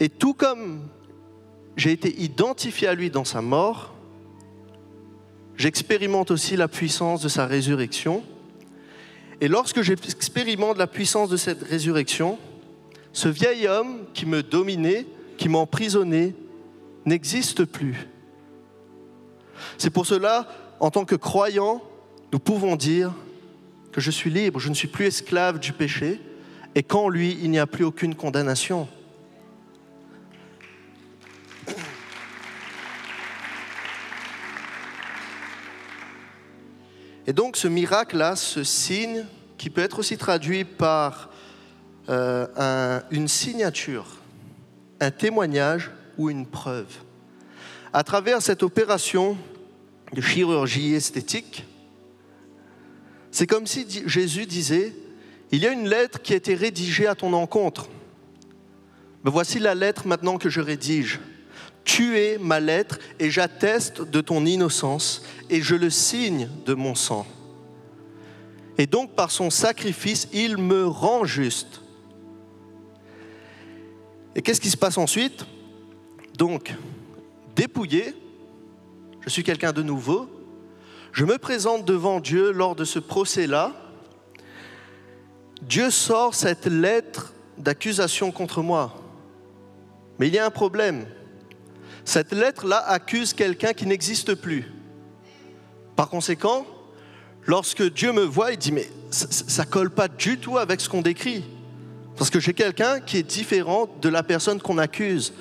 Et 0.00 0.08
tout 0.08 0.34
comme 0.34 0.88
j'ai 1.76 1.92
été 1.92 2.20
identifié 2.20 2.88
à 2.88 2.94
lui 2.94 3.10
dans 3.10 3.24
sa 3.24 3.40
mort, 3.40 3.94
j'expérimente 5.56 6.30
aussi 6.30 6.56
la 6.56 6.68
puissance 6.68 7.22
de 7.22 7.28
sa 7.28 7.46
résurrection. 7.46 8.22
Et 9.40 9.48
lorsque 9.48 9.82
j'expérimente 9.82 10.78
la 10.78 10.86
puissance 10.86 11.28
de 11.28 11.36
cette 11.36 11.62
résurrection, 11.62 12.38
ce 13.12 13.28
vieil 13.28 13.68
homme 13.68 14.00
qui 14.12 14.26
me 14.26 14.42
dominait, 14.42 15.06
qui 15.38 15.48
m'emprisonnait, 15.48 16.34
n'existe 17.04 17.64
plus. 17.64 18.08
C'est 19.78 19.90
pour 19.90 20.06
cela, 20.06 20.46
en 20.80 20.90
tant 20.90 21.04
que 21.04 21.14
croyant, 21.14 21.82
nous 22.32 22.38
pouvons 22.38 22.76
dire 22.76 23.12
que 23.92 24.00
je 24.00 24.10
suis 24.10 24.30
libre, 24.30 24.60
je 24.60 24.68
ne 24.68 24.74
suis 24.74 24.88
plus 24.88 25.06
esclave 25.06 25.58
du 25.58 25.72
péché, 25.72 26.20
et 26.74 26.82
qu'en 26.82 27.08
lui, 27.08 27.38
il 27.42 27.50
n'y 27.50 27.58
a 27.58 27.66
plus 27.66 27.84
aucune 27.84 28.14
condamnation. 28.14 28.88
Et 37.26 37.32
donc 37.32 37.56
ce 37.56 37.66
miracle-là, 37.66 38.36
ce 38.36 38.62
signe, 38.62 39.24
qui 39.58 39.70
peut 39.70 39.80
être 39.80 39.98
aussi 39.98 40.16
traduit 40.16 40.64
par 40.64 41.30
euh, 42.08 43.00
une 43.10 43.26
signature, 43.26 44.06
un 45.00 45.10
témoignage, 45.10 45.90
ou 46.18 46.30
une 46.30 46.46
preuve. 46.46 47.05
À 47.96 48.04
travers 48.04 48.42
cette 48.42 48.62
opération 48.62 49.38
de 50.12 50.20
chirurgie 50.20 50.92
esthétique, 50.92 51.64
c'est 53.30 53.46
comme 53.46 53.66
si 53.66 53.86
Jésus 54.04 54.44
disait, 54.44 54.92
il 55.50 55.60
y 55.60 55.66
a 55.66 55.72
une 55.72 55.88
lettre 55.88 56.20
qui 56.20 56.34
a 56.34 56.36
été 56.36 56.54
rédigée 56.54 57.06
à 57.06 57.14
ton 57.14 57.32
encontre. 57.32 57.88
Mais 59.24 59.30
voici 59.30 59.58
la 59.58 59.74
lettre 59.74 60.06
maintenant 60.06 60.36
que 60.36 60.50
je 60.50 60.60
rédige. 60.60 61.20
Tu 61.84 62.18
es 62.18 62.36
ma 62.36 62.60
lettre 62.60 62.98
et 63.18 63.30
j'atteste 63.30 64.02
de 64.02 64.20
ton 64.20 64.44
innocence 64.44 65.22
et 65.48 65.62
je 65.62 65.74
le 65.74 65.88
signe 65.88 66.50
de 66.66 66.74
mon 66.74 66.94
sang. 66.94 67.26
Et 68.76 68.86
donc 68.86 69.12
par 69.12 69.30
son 69.30 69.48
sacrifice, 69.48 70.28
il 70.34 70.58
me 70.58 70.86
rend 70.86 71.24
juste. 71.24 71.80
Et 74.34 74.42
qu'est-ce 74.42 74.60
qui 74.60 74.68
se 74.68 74.76
passe 74.76 74.98
ensuite? 74.98 75.46
Donc, 76.36 76.74
dépouillé, 77.56 78.14
je 79.22 79.30
suis 79.30 79.42
quelqu'un 79.42 79.72
de 79.72 79.82
nouveau, 79.82 80.28
je 81.12 81.24
me 81.24 81.38
présente 81.38 81.84
devant 81.86 82.20
Dieu 82.20 82.52
lors 82.52 82.76
de 82.76 82.84
ce 82.84 82.98
procès-là. 82.98 83.72
Dieu 85.62 85.90
sort 85.90 86.34
cette 86.34 86.66
lettre 86.66 87.32
d'accusation 87.56 88.30
contre 88.30 88.62
moi. 88.62 88.94
Mais 90.18 90.28
il 90.28 90.34
y 90.34 90.38
a 90.38 90.44
un 90.44 90.50
problème. 90.50 91.06
Cette 92.04 92.32
lettre-là 92.32 92.76
accuse 92.86 93.32
quelqu'un 93.32 93.72
qui 93.72 93.86
n'existe 93.86 94.34
plus. 94.34 94.70
Par 95.96 96.10
conséquent, 96.10 96.66
lorsque 97.46 97.82
Dieu 97.82 98.12
me 98.12 98.22
voit, 98.22 98.52
il 98.52 98.58
dit, 98.58 98.72
mais 98.72 98.88
ça 99.10 99.64
ne 99.64 99.70
colle 99.70 99.90
pas 99.90 100.08
du 100.08 100.38
tout 100.38 100.58
avec 100.58 100.82
ce 100.82 100.90
qu'on 100.90 101.00
décrit. 101.00 101.44
Parce 102.16 102.30
que 102.30 102.40
j'ai 102.40 102.54
quelqu'un 102.54 103.00
qui 103.00 103.18
est 103.18 103.22
différent 103.22 103.88
de 104.00 104.08
la 104.08 104.22
personne 104.22 104.60
qu'on 104.60 104.78
accuse. 104.78 105.32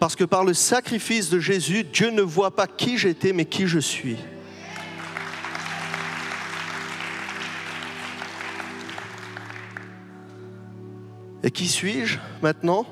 Parce 0.00 0.16
que 0.16 0.24
par 0.24 0.44
le 0.44 0.54
sacrifice 0.54 1.30
de 1.30 1.38
Jésus, 1.38 1.84
Dieu 1.84 2.10
ne 2.10 2.22
voit 2.22 2.54
pas 2.54 2.66
qui 2.66 2.98
j'étais, 2.98 3.32
mais 3.32 3.44
qui 3.44 3.66
je 3.66 3.78
suis. 3.78 4.16
Et 11.42 11.50
qui 11.52 11.68
suis-je 11.68 12.18
maintenant? 12.42 12.84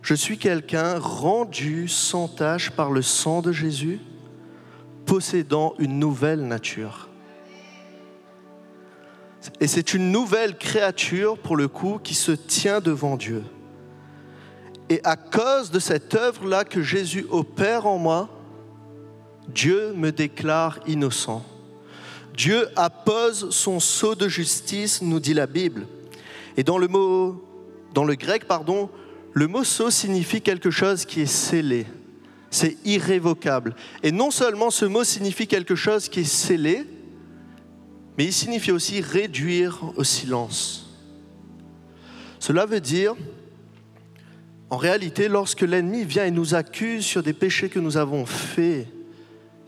Je 0.00 0.14
suis 0.14 0.38
quelqu'un 0.38 0.98
rendu 0.98 1.88
sans 1.88 2.28
tâche 2.28 2.70
par 2.70 2.92
le 2.92 3.02
sang 3.02 3.42
de 3.42 3.50
Jésus, 3.50 3.98
possédant 5.06 5.74
une 5.80 5.98
nouvelle 5.98 6.46
nature. 6.46 7.07
Et 9.60 9.66
c'est 9.66 9.94
une 9.94 10.10
nouvelle 10.10 10.56
créature, 10.56 11.38
pour 11.38 11.56
le 11.56 11.68
coup, 11.68 12.00
qui 12.02 12.14
se 12.14 12.32
tient 12.32 12.80
devant 12.80 13.16
Dieu. 13.16 13.42
Et 14.88 15.00
à 15.04 15.16
cause 15.16 15.70
de 15.70 15.78
cette 15.78 16.14
œuvre-là 16.14 16.64
que 16.64 16.82
Jésus 16.82 17.26
opère 17.30 17.86
en 17.86 17.98
moi, 17.98 18.28
Dieu 19.48 19.92
me 19.94 20.12
déclare 20.12 20.78
innocent. 20.86 21.44
Dieu 22.34 22.68
appose 22.76 23.50
son 23.50 23.80
sceau 23.80 24.14
de 24.14 24.28
justice, 24.28 25.02
nous 25.02 25.20
dit 25.20 25.34
la 25.34 25.46
Bible. 25.46 25.86
Et 26.56 26.62
dans 26.62 26.78
le 26.78 26.88
mot, 26.88 27.44
dans 27.94 28.04
le 28.04 28.14
grec, 28.14 28.46
pardon, 28.46 28.90
le 29.32 29.46
mot 29.46 29.64
sceau 29.64 29.90
signifie 29.90 30.40
quelque 30.40 30.70
chose 30.70 31.04
qui 31.04 31.20
est 31.20 31.26
scellé. 31.26 31.86
C'est 32.50 32.76
irrévocable. 32.84 33.74
Et 34.02 34.12
non 34.12 34.30
seulement 34.30 34.70
ce 34.70 34.84
mot 34.84 35.04
signifie 35.04 35.46
quelque 35.46 35.74
chose 35.74 36.08
qui 36.08 36.20
est 36.20 36.24
scellé, 36.24 36.86
mais 38.18 38.24
il 38.24 38.32
signifie 38.32 38.72
aussi 38.72 39.00
réduire 39.00 39.78
au 39.96 40.02
silence. 40.02 40.90
Cela 42.40 42.66
veut 42.66 42.80
dire, 42.80 43.14
en 44.70 44.76
réalité, 44.76 45.28
lorsque 45.28 45.60
l'ennemi 45.60 46.04
vient 46.04 46.26
et 46.26 46.32
nous 46.32 46.56
accuse 46.56 47.04
sur 47.04 47.22
des 47.22 47.32
péchés 47.32 47.68
que 47.68 47.78
nous 47.78 47.96
avons 47.96 48.26
faits 48.26 48.88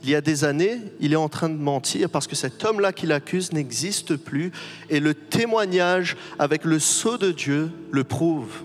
il 0.03 0.09
y 0.09 0.15
a 0.15 0.23
des 0.23 0.45
années, 0.45 0.79
il 0.99 1.13
est 1.13 1.17
en 1.17 1.29
train 1.29 1.51
de 1.51 1.59
mentir 1.59 2.09
parce 2.09 2.27
que 2.27 2.35
cet 2.35 2.65
homme-là 2.65 2.91
qui 2.91 3.07
l'accuse 3.07 3.53
n'existe 3.53 4.17
plus 4.17 4.51
et 4.89 4.99
le 4.99 5.13
témoignage 5.13 6.17
avec 6.39 6.65
le 6.65 6.79
sceau 6.79 7.19
de 7.19 7.33
Dieu 7.33 7.71
le 7.91 8.03
prouve. 8.03 8.63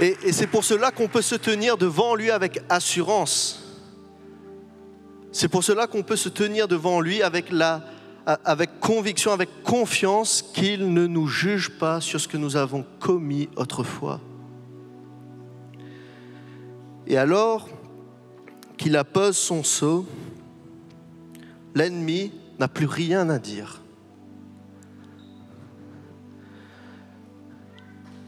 Et, 0.00 0.14
et 0.22 0.32
c'est 0.32 0.46
pour 0.46 0.64
cela 0.64 0.90
qu'on 0.90 1.08
peut 1.08 1.22
se 1.22 1.34
tenir 1.34 1.78
devant 1.78 2.14
lui 2.14 2.30
avec 2.30 2.60
assurance 2.68 3.65
c'est 5.36 5.48
pour 5.48 5.62
cela 5.62 5.86
qu'on 5.86 6.02
peut 6.02 6.16
se 6.16 6.30
tenir 6.30 6.66
devant 6.66 6.98
lui 7.02 7.22
avec, 7.22 7.50
conviction, 8.80 9.32
avec 9.32 9.62
confiance 9.62 10.40
qu'il 10.40 10.94
ne 10.94 11.06
nous 11.06 11.26
juge 11.26 11.78
pas 11.78 12.00
sur 12.00 12.18
ce 12.18 12.26
que 12.26 12.38
nous 12.38 12.56
avons 12.56 12.86
commis 13.00 13.50
autrefois. 13.54 14.18
Et 17.06 17.18
alors 17.18 17.68
qu'il 18.78 18.96
appose 18.96 19.36
son 19.36 19.62
sceau, 19.62 20.06
l'ennemi 21.74 22.32
n'a 22.58 22.68
plus 22.68 22.86
rien 22.86 23.28
à 23.28 23.38
dire. 23.38 23.82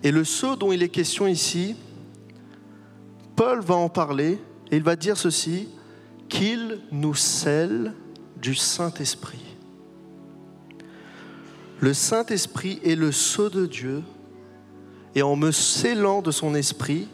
Et 0.03 0.11
le 0.11 0.25
sceau 0.25 0.57
dont 0.57 0.73
il 0.73 0.83
est 0.83 0.91
question 0.91 1.27
ici, 1.27 1.75
Paul 3.35 3.61
va 3.63 3.77
en 3.77 3.89
parler 3.89 4.39
et 4.71 4.77
il 4.77 4.83
va 4.83 4.95
dire 4.95 5.17
ceci, 5.17 5.71
qu'il 6.29 6.81
nous 6.93 7.15
scelle 7.15 7.95
du 8.41 8.55
Saint-Esprit. 8.55 9.45
Le 11.81 11.95
Saint-Esprit 11.95 12.81
est 12.85 12.97
le 12.97 13.13
sceau 13.13 13.51
de 13.51 13.67
Dieu, 13.67 14.03
et 15.15 15.23
en 15.23 15.37
me 15.37 15.51
scellant 15.51 16.23
de 16.23 16.31
son 16.31 16.55
esprit, 16.55 17.09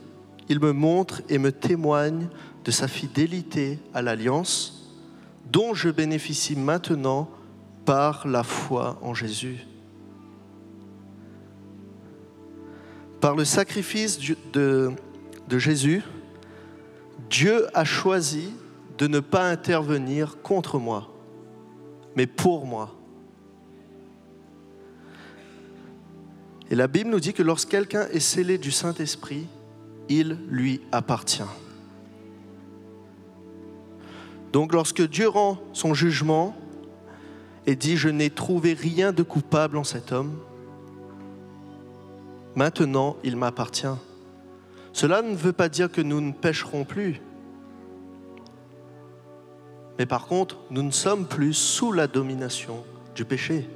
il 0.48 0.60
me 0.60 0.72
montre 0.72 1.22
et 1.28 1.38
me 1.38 1.52
témoigne 1.52 2.28
de 2.64 2.70
sa 2.70 2.88
fidélité 2.88 3.78
à 3.92 4.02
l'alliance 4.02 4.90
dont 5.50 5.74
je 5.74 5.90
bénéficie 5.90 6.56
maintenant 6.56 7.30
par 7.84 8.26
la 8.26 8.42
foi 8.42 8.98
en 9.02 9.14
Jésus. 9.14 9.66
Par 13.20 13.36
le 13.36 13.44
sacrifice 13.44 14.18
de, 14.52 14.92
de 15.48 15.58
Jésus, 15.58 16.02
Dieu 17.30 17.66
a 17.74 17.84
choisi 17.84 18.50
de 18.98 19.06
ne 19.06 19.20
pas 19.20 19.48
intervenir 19.48 20.40
contre 20.42 20.78
moi, 20.78 21.10
mais 22.16 22.26
pour 22.26 22.66
moi. 22.66 22.94
Et 26.70 26.74
la 26.74 26.86
Bible 26.86 27.10
nous 27.10 27.20
dit 27.20 27.32
que 27.32 27.42
lorsque 27.42 27.68
quelqu'un 27.68 28.06
est 28.12 28.20
scellé 28.20 28.58
du 28.58 28.70
Saint-Esprit, 28.70 29.46
il 30.08 30.38
lui 30.48 30.80
appartient. 30.92 31.42
Donc 34.52 34.72
lorsque 34.72 35.02
Dieu 35.02 35.28
rend 35.28 35.58
son 35.72 35.94
jugement 35.94 36.54
et 37.66 37.74
dit 37.74 37.96
je 37.96 38.08
n'ai 38.08 38.30
trouvé 38.30 38.74
rien 38.74 39.12
de 39.12 39.22
coupable 39.22 39.76
en 39.76 39.84
cet 39.84 40.12
homme, 40.12 40.38
maintenant 42.54 43.16
il 43.24 43.36
m'appartient. 43.36 43.86
Cela 44.92 45.22
ne 45.22 45.34
veut 45.34 45.52
pas 45.52 45.68
dire 45.68 45.90
que 45.90 46.00
nous 46.00 46.20
ne 46.20 46.30
pécherons 46.32 46.84
plus. 46.84 47.20
Mais 49.98 50.06
par 50.06 50.26
contre, 50.26 50.56
nous 50.70 50.82
ne 50.82 50.90
sommes 50.90 51.26
plus 51.26 51.54
sous 51.54 51.92
la 51.92 52.06
domination 52.06 52.84
du 53.14 53.24
péché. 53.24 53.68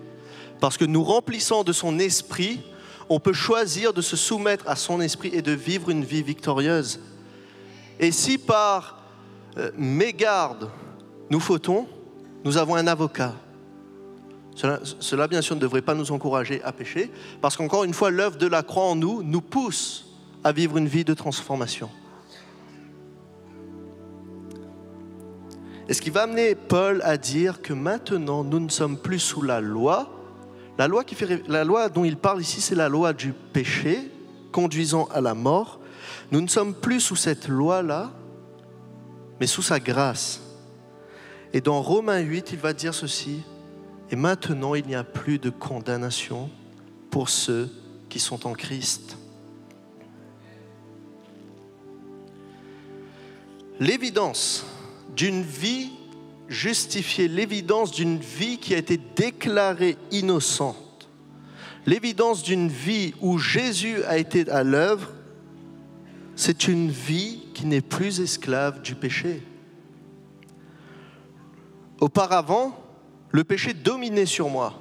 Parce 0.61 0.77
que 0.77 0.85
nous 0.85 1.05
remplissant 1.05 1.65
de 1.65 1.73
son 1.73 1.99
esprit, 1.99 2.61
on 3.09 3.21
peut 3.21 3.33
choisir 3.33 3.93
de 3.93 4.03
se 4.03 4.17
soumettre 4.17 4.69
à 4.69 4.77
son 4.77 5.01
esprit 5.01 5.31
et 5.33 5.43
de 5.43 5.53
vivre 5.53 5.91
une 5.91 6.05
vie 6.05 6.23
victorieuse. 6.23 7.01
Et 8.01 8.13
si 8.13 8.39
par 8.39 9.03
euh, 9.57 9.71
mégarde 9.77 10.71
nous 11.31 11.41
fautons, 11.41 11.87
nous 12.45 12.57
avons 12.57 12.75
un 12.75 12.87
avocat. 12.87 13.35
Cela, 14.55 14.81
cela, 14.83 15.29
bien 15.29 15.43
sûr, 15.43 15.55
ne 15.55 15.61
devrait 15.61 15.83
pas 15.83 15.95
nous 15.95 16.11
encourager 16.11 16.63
à 16.63 16.73
pécher, 16.73 17.11
parce 17.41 17.57
qu'encore 17.57 17.85
une 17.85 17.95
fois, 17.95 18.11
l'œuvre 18.11 18.39
de 18.39 18.47
la 18.47 18.63
croix 18.63 18.85
en 18.85 18.97
nous 18.97 19.23
nous 19.23 19.41
pousse 19.41 20.07
à 20.43 20.53
vivre 20.53 20.79
une 20.79 20.89
vie 20.89 21.05
de 21.05 21.15
transformation. 21.15 21.91
Et 25.89 25.95
ce 25.95 26.03
qui 26.03 26.11
va 26.11 26.25
amener 26.25 26.55
Paul 26.55 27.01
à 27.03 27.17
dire 27.17 27.63
que 27.63 27.73
maintenant 27.73 28.45
nous 28.45 28.61
ne 28.61 28.69
sommes 28.69 28.99
plus 28.99 29.19
sous 29.19 29.41
la 29.41 29.61
loi. 29.61 30.11
La 30.77 30.87
loi, 30.87 31.03
qui 31.03 31.15
fait, 31.15 31.43
la 31.49 31.65
loi 31.65 31.89
dont 31.89 32.05
il 32.05 32.17
parle 32.17 32.41
ici, 32.41 32.61
c'est 32.61 32.75
la 32.75 32.89
loi 32.89 33.13
du 33.13 33.33
péché 33.33 34.11
conduisant 34.53 35.07
à 35.07 35.21
la 35.21 35.35
mort. 35.35 35.81
Nous 36.31 36.41
ne 36.41 36.47
sommes 36.47 36.75
plus 36.75 37.01
sous 37.01 37.17
cette 37.17 37.49
loi-là, 37.49 38.13
mais 39.41 39.47
sous 39.47 39.63
sa 39.63 39.81
grâce. 39.81 40.43
Et 41.55 41.63
dans 41.63 41.81
Romains 41.81 42.21
8, 42.21 42.51
il 42.53 42.59
va 42.59 42.75
dire 42.75 42.95
ceci, 42.95 43.41
et 44.11 44.17
maintenant 44.17 44.75
il 44.75 44.87
n'y 44.87 44.95
a 44.95 45.05
plus 45.05 45.39
de 45.39 45.49
condamnation 45.49 46.51
pour 47.11 47.31
ceux 47.31 47.71
qui 48.11 48.21
sont 48.21 48.47
en 48.47 48.53
Christ. 48.53 49.17
L'évidence 53.81 54.67
d'une 55.17 55.43
vie 55.43 55.91
justifiée, 56.49 57.29
l'évidence 57.29 57.91
d'une 57.91 58.19
vie 58.19 58.59
qui 58.59 58.75
a 58.75 58.79
été 58.79 58.99
déclarée 59.17 59.97
innocente, 60.11 61.09
l'évidence 61.87 62.43
d'une 62.43 62.69
vie 62.69 63.15
où 63.21 63.39
Jésus 63.39 64.03
a 64.05 64.19
été 64.19 64.49
à 64.51 64.63
l'œuvre, 64.63 65.13
c'est 66.37 66.69
une 66.69 66.91
vie 66.91 67.43
qui 67.53 67.67
n'est 67.67 67.81
plus 67.81 68.21
esclave 68.21 68.81
du 68.83 68.95
péché. 68.95 69.43
Auparavant, 72.01 72.79
le 73.31 73.45
péché 73.45 73.75
dominait 73.75 74.27
sur 74.27 74.49
moi, 74.49 74.81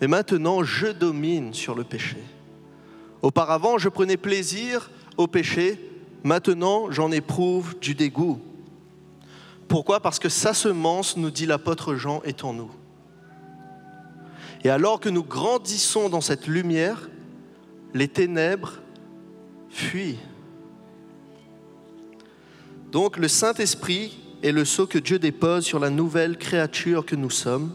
mais 0.00 0.06
maintenant 0.06 0.62
je 0.62 0.86
domine 0.86 1.52
sur 1.52 1.74
le 1.74 1.84
péché. 1.84 2.18
Auparavant, 3.20 3.78
je 3.78 3.88
prenais 3.88 4.16
plaisir 4.16 4.90
au 5.16 5.26
péché, 5.26 5.80
maintenant 6.22 6.90
j'en 6.90 7.10
éprouve 7.10 7.78
du 7.80 7.94
dégoût. 7.94 8.38
Pourquoi? 9.74 9.98
Parce 9.98 10.20
que 10.20 10.28
sa 10.28 10.54
semence, 10.54 11.16
nous 11.16 11.32
dit 11.32 11.46
l'apôtre 11.46 11.96
Jean, 11.96 12.22
est 12.22 12.44
en 12.44 12.52
nous. 12.52 12.70
Et 14.62 14.70
alors 14.70 15.00
que 15.00 15.08
nous 15.08 15.24
grandissons 15.24 16.08
dans 16.08 16.20
cette 16.20 16.46
lumière, 16.46 17.10
les 17.92 18.06
ténèbres 18.06 18.74
fuient. 19.70 20.20
Donc 22.92 23.16
le 23.16 23.26
Saint-Esprit 23.26 24.16
est 24.44 24.52
le 24.52 24.64
sceau 24.64 24.86
que 24.86 24.98
Dieu 24.98 25.18
dépose 25.18 25.64
sur 25.64 25.80
la 25.80 25.90
nouvelle 25.90 26.38
créature 26.38 27.04
que 27.04 27.16
nous 27.16 27.28
sommes, 27.28 27.74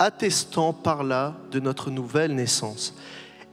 attestant 0.00 0.72
par 0.72 1.04
là 1.04 1.36
de 1.52 1.60
notre 1.60 1.92
nouvelle 1.92 2.34
naissance. 2.34 2.92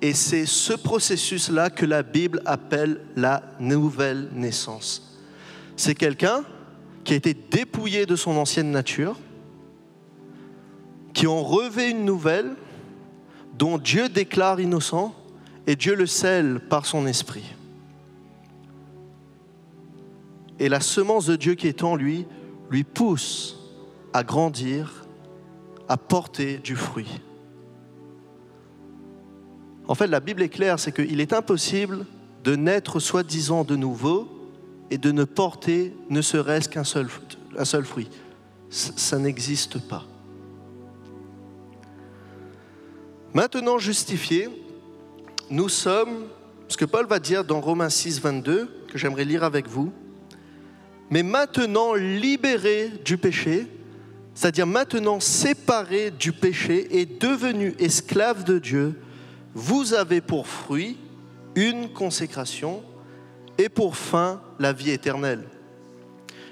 Et 0.02 0.14
c'est 0.14 0.48
ce 0.48 0.74
processus-là 0.74 1.70
que 1.70 1.86
la 1.86 2.02
Bible 2.02 2.42
appelle 2.48 3.02
la 3.16 3.44
nouvelle 3.60 4.30
naissance. 4.34 5.16
C'est 5.76 5.94
quelqu'un 5.94 6.44
qui 7.04 7.14
a 7.14 7.18
été 7.18 7.34
dépouillé 7.34 8.06
de 8.06 8.16
son 8.16 8.38
ancienne 8.38 8.72
nature, 8.72 9.18
qui 11.14 11.28
ont 11.28 11.44
relevé 11.44 11.90
une 11.90 12.06
nouvelle 12.06 12.56
dont 13.58 13.78
Dieu 13.78 14.10
déclare 14.10 14.60
innocent 14.60 15.14
et 15.68 15.76
Dieu 15.76 15.96
le 15.96 16.06
scelle 16.06 16.60
par 16.60 16.86
son 16.86 17.06
esprit. 17.06 17.56
Et 20.60 20.70
la 20.70 20.80
semence 20.80 21.26
de 21.26 21.36
Dieu 21.36 21.56
qui 21.56 21.68
est 21.68 21.84
en 21.84 21.96
lui 21.96 22.26
lui 22.70 22.84
pousse 22.84 23.60
à 24.14 24.24
grandir, 24.24 25.06
à 25.88 25.98
porter 25.98 26.58
du 26.58 26.76
fruit. 26.76 27.22
En 29.88 29.96
fait, 29.96 30.08
la 30.08 30.20
Bible 30.22 30.42
est 30.42 30.50
claire, 30.50 30.80
c'est 30.80 30.94
qu'il 30.94 31.20
est 31.20 31.34
impossible 31.34 32.06
de 32.44 32.56
naître 32.56 33.00
soi-disant 33.00 33.64
de 33.64 33.76
nouveau 33.76 34.31
et 34.92 34.98
de 34.98 35.12
ne 35.12 35.24
porter 35.24 35.96
ne 36.10 36.22
serait-ce 36.22 36.68
qu'un 36.70 36.84
seul, 36.84 37.08
fruit. 37.86 38.10
Ça 38.70 39.18
n'existe 39.18 39.80
pas. 39.80 40.06
Maintenant 43.34 43.78
justifiés, 43.78 44.50
nous 45.50 45.70
sommes, 45.70 46.26
ce 46.68 46.76
que 46.76 46.84
Paul 46.84 47.08
va 47.08 47.20
dire 47.20 47.46
dans 47.46 47.62
Romains 47.62 47.90
6, 47.90 48.20
22, 48.20 48.70
que 48.90 48.98
j'aimerais 48.98 49.24
lire 49.24 49.46
avec 49.46 49.68
vous, 49.68 49.94
mais 51.10 51.24
maintenant 51.24 51.94
libérés 51.94 52.90
du 53.06 53.18
péché, 53.18 53.68
c'est-à-dire 54.34 54.68
maintenant 54.68 55.22
séparés 55.22 56.12
du 56.12 56.34
péché 56.34 57.00
et 57.00 57.06
devenus 57.06 57.76
esclaves 57.80 58.44
de 58.44 58.60
Dieu, 58.60 59.00
vous 59.54 59.94
avez 59.94 60.20
pour 60.20 60.48
fruit 60.48 60.98
une 61.56 61.92
consécration 61.92 62.84
et 63.62 63.70
pour 63.70 63.96
fin 63.96 64.42
la 64.60 64.74
vie 64.74 64.90
éternelle. 64.90 65.44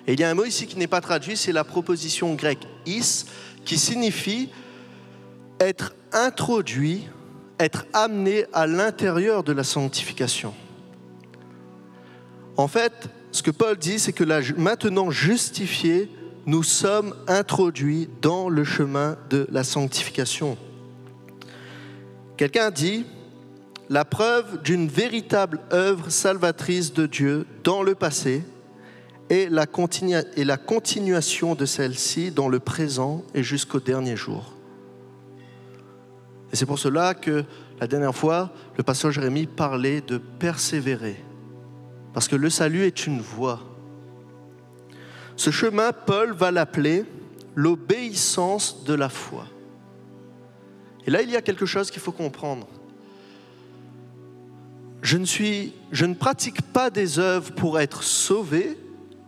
Et 0.08 0.14
il 0.14 0.20
y 0.20 0.24
a 0.24 0.30
un 0.30 0.34
mot 0.34 0.46
ici 0.46 0.68
qui 0.68 0.78
n'est 0.78 0.88
pas 0.88 1.02
traduit, 1.02 1.36
c'est 1.38 1.52
la 1.52 1.64
proposition 1.64 2.34
grecque 2.36 2.68
is, 2.86 3.26
qui 3.66 3.78
signifie 3.78 4.50
être 5.60 5.94
introduit, 6.12 7.08
être 7.60 7.86
amené 7.94 8.46
à 8.54 8.66
l'intérieur 8.66 9.44
de 9.44 9.52
la 9.52 9.64
sanctification. 9.64 10.54
En 12.58 12.68
fait, 12.68 13.10
ce 13.32 13.44
que 13.44 13.52
Paul 13.52 13.78
dit, 13.78 14.00
c'est 14.00 14.14
que 14.14 14.24
maintenant 14.60 15.12
justifiés, 15.12 16.10
nous 16.46 16.64
sommes 16.64 17.16
introduits 17.28 18.10
dans 18.22 18.50
le 18.50 18.64
chemin 18.64 19.18
de 19.30 19.48
la 19.52 19.64
sanctification. 19.64 20.58
Quelqu'un 22.38 22.72
dit, 22.72 23.06
la 23.90 24.06
preuve 24.06 24.62
d'une 24.62 24.88
véritable 24.88 25.60
œuvre 25.74 26.10
salvatrice 26.10 26.94
de 26.94 27.08
Dieu 27.08 27.48
dans 27.64 27.82
le 27.82 27.96
passé 27.96 28.44
et 29.32 29.50
la, 29.50 29.66
continuation 29.66 31.56
de 31.56 31.66
celle-ci 31.66 32.32
dans 32.32 32.50
le 32.50 32.60
présent 32.60 33.24
et 33.34 33.44
jusqu'au 33.44 33.80
dernier 33.80 34.16
jour. 34.16 34.54
Et 36.52 36.56
c'est 36.56 36.66
pour 36.66 36.80
cela 36.80 37.14
que 37.14 37.44
la 37.80 37.88
dernière 37.88 38.16
fois, 38.16 38.52
le 38.78 38.84
pasteur 38.84 39.12
Jérémie 39.12 39.46
parlait 39.46 40.02
de 40.02 40.18
persévérer. 40.18 41.24
Parce 42.14 42.28
que 42.28 42.36
le 42.36 42.50
salut 42.50 42.86
est 42.86 43.06
une 43.06 43.22
voie. 43.22 43.62
Ce 45.36 45.52
chemin, 45.52 45.92
Paul 45.94 46.34
va 46.34 46.52
l'appeler 46.52 47.06
l'obéissance 47.56 48.84
de 48.84 48.94
la 48.94 49.10
foi. 49.10 49.46
Et 51.06 51.12
là, 51.12 51.22
il 51.22 51.30
y 51.30 51.36
a 51.36 51.42
quelque 51.42 51.66
chose 51.66 51.92
qu'il 51.92 52.02
faut 52.02 52.12
comprendre. 52.12 52.68
Je 55.02 55.18
ne, 55.18 56.14
pratique 56.14 56.62
pas 56.62 56.90
des 56.90 57.20
œuvres 57.20 57.52
pour 57.54 57.80
être 57.80 58.04
sauvé, 58.04 58.78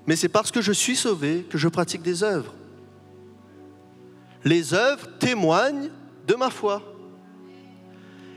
mais 0.06 0.16
c'est 0.16 0.30
parce 0.30 0.52
que 0.52 0.62
je 0.62 0.72
suis 0.72 0.96
sauvé 0.96 1.46
que 1.50 1.58
je 1.58 1.68
pratique 1.68 2.02
des 2.02 2.24
œuvres. 2.24 2.54
Les 4.44 4.74
œuvres 4.74 5.08
témoignent 5.20 5.90
de 6.28 6.36
ma 6.36 6.50
foi. 6.50 6.82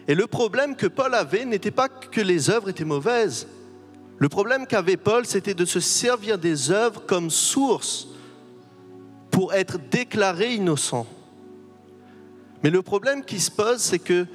Et 0.06 0.14
le 0.14 0.26
problème 0.26 0.76
que 0.76 0.86
Paul 0.86 1.14
avait 1.14 1.44
n'était 1.44 1.70
pas 1.70 1.88
que 1.88 2.20
les 2.20 2.50
œuvres 2.50 2.68
étaient 2.68 2.84
mauvaises. 2.84 3.48
Le 4.18 4.28
problème 4.28 4.66
qu'avait 4.66 4.98
Paul, 4.98 5.26
c'était 5.26 5.54
de 5.54 5.64
se 5.64 5.80
servir 5.80 6.38
des 6.38 6.70
œuvres 6.70 7.02
comme 7.06 7.30
source 7.30 8.08
pour 9.30 9.54
être 9.54 9.78
déclaré 9.90 10.54
innocent. 10.54 11.06
Mais 12.62 12.70
le 12.70 12.82
problème 12.82 13.24
qui 13.24 13.40
se 13.40 13.50
pose, 13.50 13.80
c'est 13.80 13.98
que 13.98 14.26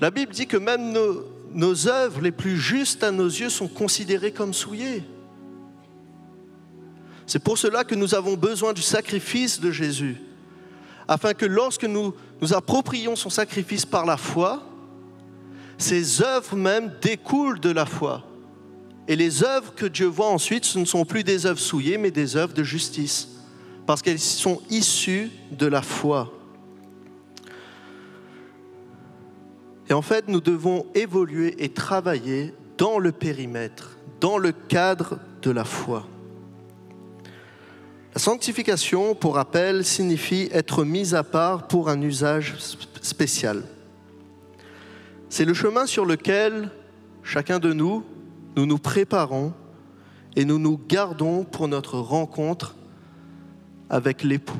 la 0.00 0.10
Bible 0.10 0.32
dit 0.32 0.46
que 0.46 0.56
même 0.56 0.92
nos, 0.92 1.24
nos 1.56 1.88
œuvres 1.88 2.20
les 2.20 2.30
plus 2.30 2.58
justes 2.58 3.02
à 3.02 3.10
nos 3.10 3.26
yeux 3.26 3.48
sont 3.48 3.66
considérées 3.66 4.30
comme 4.30 4.52
souillées. 4.52 5.02
C'est 7.26 7.42
pour 7.42 7.58
cela 7.58 7.82
que 7.82 7.94
nous 7.94 8.14
avons 8.14 8.34
besoin 8.34 8.74
du 8.74 8.82
sacrifice 8.82 9.58
de 9.58 9.72
Jésus, 9.72 10.20
afin 11.08 11.32
que 11.32 11.46
lorsque 11.46 11.84
nous 11.84 12.14
nous 12.40 12.52
approprions 12.54 13.16
son 13.16 13.30
sacrifice 13.30 13.86
par 13.86 14.04
la 14.04 14.18
foi, 14.18 14.62
ces 15.78 16.22
œuvres 16.22 16.56
même 16.56 16.92
découlent 17.00 17.58
de 17.58 17.70
la 17.70 17.86
foi. 17.86 18.22
Et 19.08 19.16
les 19.16 19.42
œuvres 19.42 19.74
que 19.74 19.86
Dieu 19.86 20.06
voit 20.06 20.28
ensuite, 20.28 20.66
ce 20.66 20.78
ne 20.78 20.84
sont 20.84 21.04
plus 21.04 21.24
des 21.24 21.46
œuvres 21.46 21.60
souillées, 21.60 21.96
mais 21.96 22.10
des 22.10 22.36
œuvres 22.36 22.54
de 22.54 22.62
justice, 22.62 23.28
parce 23.86 24.02
qu'elles 24.02 24.20
sont 24.20 24.60
issues 24.68 25.30
de 25.52 25.66
la 25.66 25.80
foi. 25.80 26.32
Et 29.88 29.92
en 29.92 30.02
fait, 30.02 30.28
nous 30.28 30.40
devons 30.40 30.86
évoluer 30.94 31.62
et 31.62 31.68
travailler 31.68 32.54
dans 32.76 32.98
le 32.98 33.12
périmètre, 33.12 33.96
dans 34.20 34.38
le 34.38 34.52
cadre 34.52 35.18
de 35.42 35.50
la 35.50 35.64
foi. 35.64 36.06
La 38.14 38.20
sanctification, 38.20 39.14
pour 39.14 39.34
rappel, 39.34 39.84
signifie 39.84 40.48
être 40.52 40.84
mise 40.84 41.14
à 41.14 41.22
part 41.22 41.68
pour 41.68 41.88
un 41.88 42.00
usage 42.00 42.54
spécial. 43.02 43.62
C'est 45.28 45.44
le 45.44 45.54
chemin 45.54 45.86
sur 45.86 46.04
lequel 46.04 46.70
chacun 47.22 47.58
de 47.58 47.72
nous, 47.72 48.04
nous 48.56 48.66
nous 48.66 48.78
préparons 48.78 49.52
et 50.34 50.44
nous 50.44 50.58
nous 50.58 50.78
gardons 50.88 51.44
pour 51.44 51.68
notre 51.68 51.98
rencontre 51.98 52.74
avec 53.90 54.22
l'époux. 54.22 54.56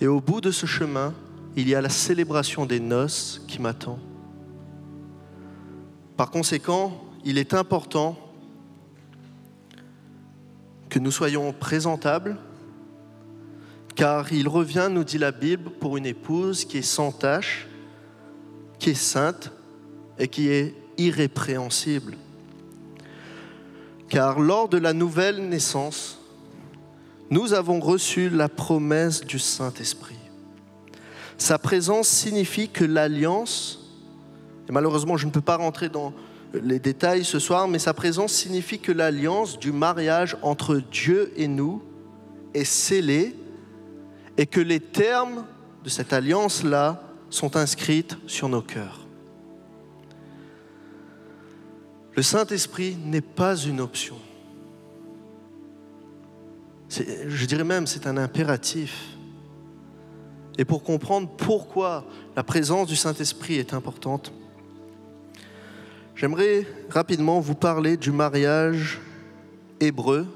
Et 0.00 0.06
au 0.06 0.20
bout 0.20 0.40
de 0.40 0.50
ce 0.50 0.66
chemin, 0.66 1.14
il 1.56 1.68
y 1.68 1.74
a 1.74 1.80
la 1.80 1.88
célébration 1.88 2.66
des 2.66 2.80
noces 2.80 3.42
qui 3.46 3.60
m'attend. 3.60 3.98
Par 6.16 6.30
conséquent, 6.30 7.00
il 7.24 7.38
est 7.38 7.54
important 7.54 8.16
que 10.88 10.98
nous 10.98 11.10
soyons 11.10 11.52
présentables, 11.52 12.36
car 13.94 14.32
il 14.32 14.48
revient, 14.48 14.88
nous 14.90 15.04
dit 15.04 15.18
la 15.18 15.32
Bible, 15.32 15.70
pour 15.70 15.96
une 15.96 16.06
épouse 16.06 16.64
qui 16.64 16.78
est 16.78 16.82
sans 16.82 17.12
tache, 17.12 17.68
qui 18.78 18.90
est 18.90 18.94
sainte 18.94 19.52
et 20.18 20.28
qui 20.28 20.48
est 20.48 20.74
irrépréhensible. 20.98 22.16
Car 24.08 24.38
lors 24.38 24.68
de 24.68 24.78
la 24.78 24.92
nouvelle 24.92 25.48
naissance, 25.48 26.20
nous 27.30 27.52
avons 27.52 27.80
reçu 27.80 28.28
la 28.28 28.48
promesse 28.48 29.24
du 29.24 29.38
Saint-Esprit. 29.38 30.23
Sa 31.38 31.58
présence 31.58 32.08
signifie 32.08 32.68
que 32.68 32.84
l'alliance, 32.84 33.90
et 34.68 34.72
malheureusement 34.72 35.16
je 35.16 35.26
ne 35.26 35.30
peux 35.30 35.40
pas 35.40 35.56
rentrer 35.56 35.88
dans 35.88 36.12
les 36.52 36.78
détails 36.78 37.24
ce 37.24 37.38
soir, 37.38 37.66
mais 37.68 37.78
sa 37.78 37.94
présence 37.94 38.32
signifie 38.32 38.78
que 38.78 38.92
l'alliance 38.92 39.58
du 39.58 39.72
mariage 39.72 40.36
entre 40.42 40.76
Dieu 40.76 41.32
et 41.36 41.48
nous 41.48 41.82
est 42.54 42.64
scellée 42.64 43.34
et 44.36 44.46
que 44.46 44.60
les 44.60 44.80
termes 44.80 45.44
de 45.82 45.88
cette 45.88 46.12
alliance-là 46.12 47.02
sont 47.30 47.56
inscrits 47.56 48.06
sur 48.26 48.48
nos 48.48 48.62
cœurs. 48.62 49.00
Le 52.16 52.22
Saint-Esprit 52.22 52.96
n'est 53.04 53.20
pas 53.20 53.56
une 53.56 53.80
option. 53.80 54.16
Je 56.88 57.44
dirais 57.46 57.64
même 57.64 57.88
c'est 57.88 58.06
un 58.06 58.16
impératif 58.16 59.16
et 60.58 60.64
pour 60.64 60.82
comprendre 60.82 61.28
pourquoi 61.36 62.04
la 62.36 62.42
présence 62.42 62.86
du 62.86 62.96
Saint-Esprit 62.96 63.56
est 63.56 63.74
importante, 63.74 64.32
j'aimerais 66.14 66.66
rapidement 66.90 67.40
vous 67.40 67.54
parler 67.54 67.96
du 67.96 68.12
mariage 68.12 69.00
hébreu 69.80 70.26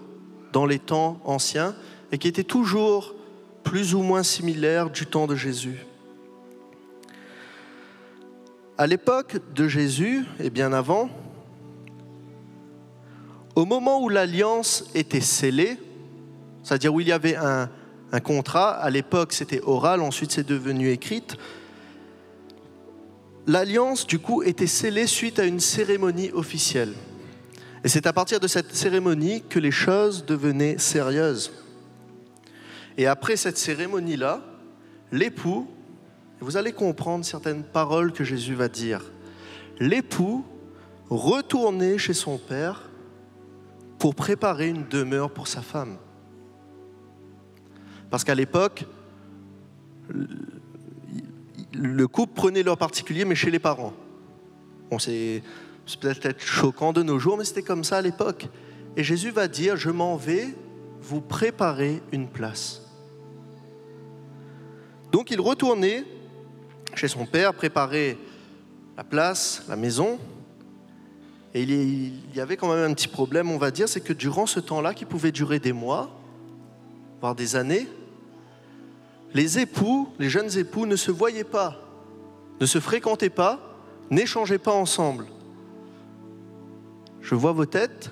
dans 0.52 0.66
les 0.66 0.78
temps 0.78 1.20
anciens 1.24 1.74
et 2.10 2.18
qui 2.18 2.28
était 2.28 2.44
toujours 2.44 3.14
plus 3.62 3.94
ou 3.94 4.02
moins 4.02 4.22
similaire 4.22 4.90
du 4.90 5.06
temps 5.06 5.26
de 5.26 5.36
Jésus. 5.36 5.84
À 8.76 8.86
l'époque 8.86 9.36
de 9.54 9.68
Jésus, 9.68 10.24
et 10.40 10.50
bien 10.50 10.72
avant, 10.72 11.10
au 13.54 13.64
moment 13.64 14.00
où 14.00 14.08
l'alliance 14.08 14.84
était 14.94 15.20
scellée, 15.20 15.78
c'est-à-dire 16.62 16.94
où 16.94 17.00
il 17.00 17.08
y 17.08 17.12
avait 17.12 17.36
un, 17.36 17.68
un 18.12 18.20
contrat. 18.20 18.70
À 18.70 18.90
l'époque, 18.90 19.32
c'était 19.32 19.60
oral, 19.62 20.00
ensuite 20.00 20.32
c'est 20.32 20.46
devenu 20.46 20.90
écrite. 20.90 21.36
L'alliance, 23.46 24.06
du 24.06 24.18
coup, 24.18 24.42
était 24.42 24.66
scellée 24.66 25.06
suite 25.06 25.38
à 25.38 25.44
une 25.44 25.60
cérémonie 25.60 26.30
officielle. 26.32 26.92
Et 27.84 27.88
c'est 27.88 28.06
à 28.06 28.12
partir 28.12 28.40
de 28.40 28.46
cette 28.46 28.74
cérémonie 28.74 29.42
que 29.48 29.58
les 29.58 29.70
choses 29.70 30.26
devenaient 30.26 30.78
sérieuses. 30.78 31.52
Et 32.98 33.06
après 33.06 33.36
cette 33.36 33.56
cérémonie-là, 33.56 34.42
l'époux, 35.12 35.68
vous 36.40 36.56
allez 36.56 36.72
comprendre 36.72 37.24
certaines 37.24 37.62
paroles 37.62 38.12
que 38.12 38.24
Jésus 38.24 38.54
va 38.54 38.68
dire, 38.68 39.02
l'époux 39.80 40.44
retournait 41.08 41.98
chez 41.98 42.14
son 42.14 42.38
père 42.38 42.90
pour 43.98 44.14
préparer 44.14 44.68
une 44.68 44.86
demeure 44.88 45.30
pour 45.30 45.48
sa 45.48 45.62
femme. 45.62 45.96
Parce 48.10 48.24
qu'à 48.24 48.34
l'époque, 48.34 48.84
le 51.74 52.06
couple 52.08 52.34
prenait 52.34 52.62
leur 52.62 52.78
particulier, 52.78 53.24
mais 53.24 53.34
chez 53.34 53.50
les 53.50 53.58
parents. 53.58 53.92
Bon, 54.90 54.98
c'est 54.98 55.42
peut-être 56.00 56.40
choquant 56.40 56.92
de 56.92 57.02
nos 57.02 57.18
jours, 57.18 57.36
mais 57.36 57.44
c'était 57.44 57.62
comme 57.62 57.84
ça 57.84 57.98
à 57.98 58.02
l'époque. 58.02 58.48
Et 58.96 59.04
Jésus 59.04 59.30
va 59.30 59.48
dire, 59.48 59.76
je 59.76 59.90
m'en 59.90 60.16
vais 60.16 60.54
vous 61.00 61.20
préparer 61.20 62.02
une 62.12 62.28
place. 62.28 62.82
Donc 65.12 65.30
il 65.30 65.40
retournait 65.40 66.04
chez 66.94 67.08
son 67.08 67.26
père, 67.26 67.54
préparer 67.54 68.18
la 68.96 69.04
place, 69.04 69.64
la 69.68 69.76
maison. 69.76 70.18
Et 71.54 71.62
il 71.62 72.34
y 72.34 72.40
avait 72.40 72.56
quand 72.56 72.74
même 72.74 72.90
un 72.90 72.94
petit 72.94 73.08
problème, 73.08 73.50
on 73.50 73.58
va 73.58 73.70
dire, 73.70 73.88
c'est 73.88 74.00
que 74.00 74.12
durant 74.12 74.46
ce 74.46 74.60
temps-là, 74.60 74.94
qui 74.94 75.04
pouvait 75.04 75.32
durer 75.32 75.58
des 75.58 75.72
mois, 75.72 76.10
voire 77.20 77.34
des 77.34 77.56
années, 77.56 77.88
les 79.34 79.58
époux, 79.58 80.08
les 80.18 80.28
jeunes 80.28 80.56
époux 80.58 80.86
ne 80.86 80.96
se 80.96 81.10
voyaient 81.10 81.44
pas, 81.44 81.80
ne 82.60 82.66
se 82.66 82.80
fréquentaient 82.80 83.30
pas, 83.30 83.60
n'échangeaient 84.10 84.58
pas 84.58 84.72
ensemble. 84.72 85.26
Je 87.20 87.34
vois 87.34 87.52
vos 87.52 87.66
têtes. 87.66 88.10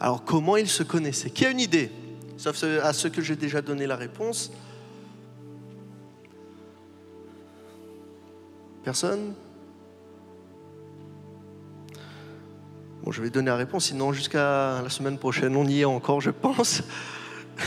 Alors 0.00 0.24
comment 0.24 0.56
ils 0.56 0.68
se 0.68 0.82
connaissaient? 0.82 1.30
Qui 1.30 1.46
a 1.46 1.50
une 1.50 1.60
idée? 1.60 1.90
Sauf 2.36 2.62
à 2.62 2.92
ceux 2.92 3.08
que 3.08 3.22
j'ai 3.22 3.36
déjà 3.36 3.62
donné 3.62 3.86
la 3.86 3.96
réponse. 3.96 4.52
Personne? 8.82 9.34
Bon, 13.02 13.12
je 13.12 13.22
vais 13.22 13.30
donner 13.30 13.46
la 13.46 13.56
réponse, 13.56 13.86
sinon 13.86 14.12
jusqu'à 14.12 14.82
la 14.82 14.90
semaine 14.90 15.18
prochaine, 15.18 15.56
on 15.56 15.66
y 15.66 15.80
est 15.80 15.84
encore, 15.84 16.20
je 16.20 16.30
pense. 16.30 16.82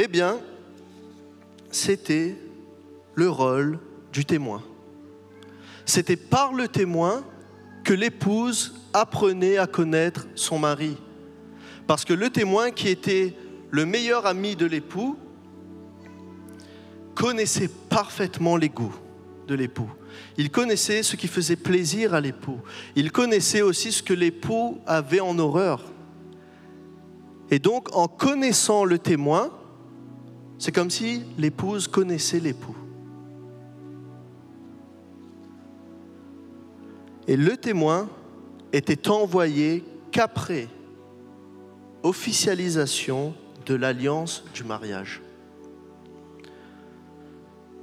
Eh 0.00 0.06
bien, 0.06 0.38
c'était 1.72 2.36
le 3.16 3.28
rôle 3.28 3.80
du 4.12 4.24
témoin. 4.24 4.62
C'était 5.86 6.14
par 6.14 6.52
le 6.54 6.68
témoin 6.68 7.24
que 7.82 7.94
l'épouse 7.94 8.76
apprenait 8.92 9.58
à 9.58 9.66
connaître 9.66 10.28
son 10.36 10.60
mari. 10.60 10.96
Parce 11.88 12.04
que 12.04 12.12
le 12.12 12.30
témoin, 12.30 12.70
qui 12.70 12.86
était 12.86 13.34
le 13.72 13.86
meilleur 13.86 14.24
ami 14.26 14.54
de 14.54 14.66
l'époux, 14.66 15.18
connaissait 17.16 17.70
parfaitement 17.88 18.56
les 18.56 18.68
goûts 18.68 18.94
de 19.48 19.56
l'époux. 19.56 19.90
Il 20.36 20.52
connaissait 20.52 21.02
ce 21.02 21.16
qui 21.16 21.26
faisait 21.26 21.56
plaisir 21.56 22.14
à 22.14 22.20
l'époux. 22.20 22.60
Il 22.94 23.10
connaissait 23.10 23.62
aussi 23.62 23.90
ce 23.90 24.04
que 24.04 24.14
l'époux 24.14 24.78
avait 24.86 25.18
en 25.18 25.36
horreur. 25.40 25.82
Et 27.50 27.58
donc, 27.58 27.88
en 27.96 28.06
connaissant 28.06 28.84
le 28.84 29.00
témoin, 29.00 29.50
c'est 30.58 30.72
comme 30.72 30.90
si 30.90 31.22
l'épouse 31.38 31.86
connaissait 31.86 32.40
l'époux. 32.40 32.76
Et 37.26 37.36
le 37.36 37.56
témoin 37.56 38.08
était 38.72 39.08
envoyé 39.08 39.84
qu'après 40.10 40.68
officialisation 42.02 43.34
de 43.66 43.74
l'alliance 43.74 44.44
du 44.54 44.64
mariage. 44.64 45.20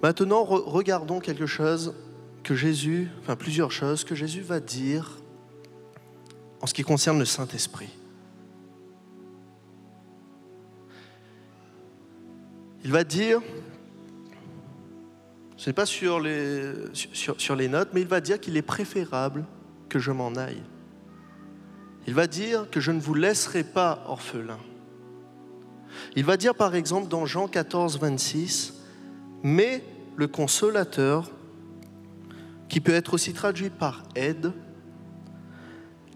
Maintenant, 0.02 0.44
regardons 0.44 1.20
quelque 1.20 1.46
chose 1.46 1.94
que 2.44 2.56
Jésus, 2.56 3.10
enfin 3.22 3.36
plusieurs 3.36 3.72
choses 3.72 4.04
que 4.04 4.16
Jésus 4.16 4.42
va 4.42 4.60
dire 4.60 5.20
en 6.62 6.68
ce 6.68 6.74
qui 6.74 6.84
concerne 6.84 7.20
le 7.20 7.26
Saint-Esprit. 7.26 7.90
Il 12.86 12.92
va 12.92 13.04
dire, 13.04 13.42
ce 15.58 15.68
n'est 15.68 15.74
pas 15.74 15.88
sur 15.88 16.20
les, 16.20 16.72
sur, 16.94 17.56
les 17.56 17.68
notes, 17.68 17.90
mais 17.94 18.02
il 18.02 18.08
va 18.08 18.22
dire 18.22 18.40
qu'il 18.40 18.58
est 18.58 18.62
préférable 18.62 19.44
que 19.90 19.98
je 19.98 20.12
m'en 20.12 20.36
aille. 20.36 20.62
Il 22.06 22.14
va 22.14 22.28
dire 22.28 22.70
que 22.70 22.80
je 22.80 22.92
ne 22.92 23.00
vous 23.00 23.16
laisserai 23.16 23.64
pas 23.64 24.04
orphelin. 24.08 24.60
Il 26.16 26.26
va 26.26 26.38
dire 26.38 26.54
par 26.54 26.76
exemple 26.76 27.08
dans 27.08 27.26
Jean 27.26 27.48
14, 27.48 27.98
26, 27.98 28.76
mais 29.42 29.84
le 30.16 30.28
consolateur, 30.28 31.32
qui 32.70 32.82
peut 32.82 32.94
être 32.94 33.16
aussi 33.16 33.34
traduit 33.34 33.72
par 33.72 34.04
aide, 34.14 34.54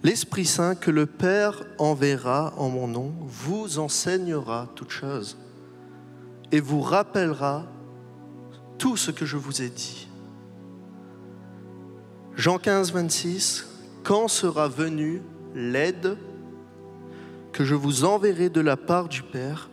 l'Esprit 0.04 0.46
Saint 0.46 0.76
que 0.76 0.92
le 0.92 1.08
Père 1.08 1.64
enverra 1.80 2.54
en 2.58 2.70
mon 2.70 2.88
nom, 2.88 3.12
vous 3.22 3.80
enseignera 3.80 4.70
toutes 4.76 4.92
choses 4.92 5.36
et 6.52 6.60
vous 6.60 6.82
rappellera 6.82 7.66
tout 8.78 8.98
ce 8.98 9.12
que 9.12 9.26
je 9.26 9.38
vous 9.38 9.62
ai 9.62 9.70
dit. 9.70 10.08
Jean 12.36 12.58
15, 12.58 12.94
26, 12.94 13.68
quand 14.04 14.28
sera 14.28 14.68
venue 14.68 15.22
l'aide 15.54 16.18
que 17.52 17.66
je 17.66 17.76
vous 17.76 18.06
enverrai 18.06 18.50
de 18.50 18.62
la 18.62 18.78
part 18.78 19.10
du 19.10 19.24
Père, 19.24 19.70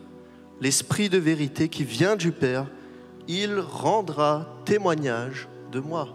l'Esprit 0.60 1.08
de 1.08 1.18
vérité 1.18 1.68
qui 1.68 1.84
vient 1.84 2.16
du 2.16 2.32
Père, 2.32 2.66
il 3.28 3.60
rendra 3.60 4.48
témoignage 4.64 5.48
de 5.70 5.80
moi. 5.80 6.08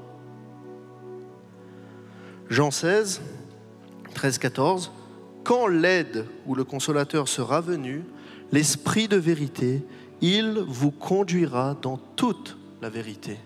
Jean 2.49 2.71
16, 2.71 3.21
13, 4.13 4.37
14, 4.37 4.91
quand 5.43 5.67
l'aide 5.67 6.25
ou 6.45 6.55
le 6.55 6.63
consolateur 6.63 7.27
sera 7.27 7.61
venu, 7.61 8.03
l'Esprit 8.51 9.07
de 9.07 9.15
vérité, 9.15 9.81
il 10.21 10.63
vous 10.67 10.91
conduira 10.91 11.75
dans 11.81 11.97
toute 11.97 12.57
la 12.81 12.89
vérité. 12.89 13.37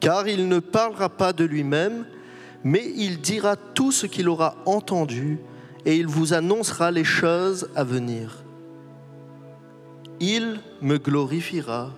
Car 0.00 0.28
il 0.28 0.48
ne 0.48 0.58
parlera 0.58 1.08
pas 1.08 1.32
de 1.32 1.44
lui-même, 1.44 2.06
mais 2.62 2.92
il 2.94 3.20
dira 3.20 3.56
tout 3.56 3.90
ce 3.90 4.06
qu'il 4.06 4.28
aura 4.28 4.56
entendu 4.66 5.38
et 5.84 5.96
il 5.96 6.06
vous 6.06 6.34
annoncera 6.34 6.90
les 6.90 7.04
choses 7.04 7.70
à 7.74 7.84
venir. 7.84 8.44
Il 10.20 10.60
me 10.82 10.98
glorifiera 10.98 11.90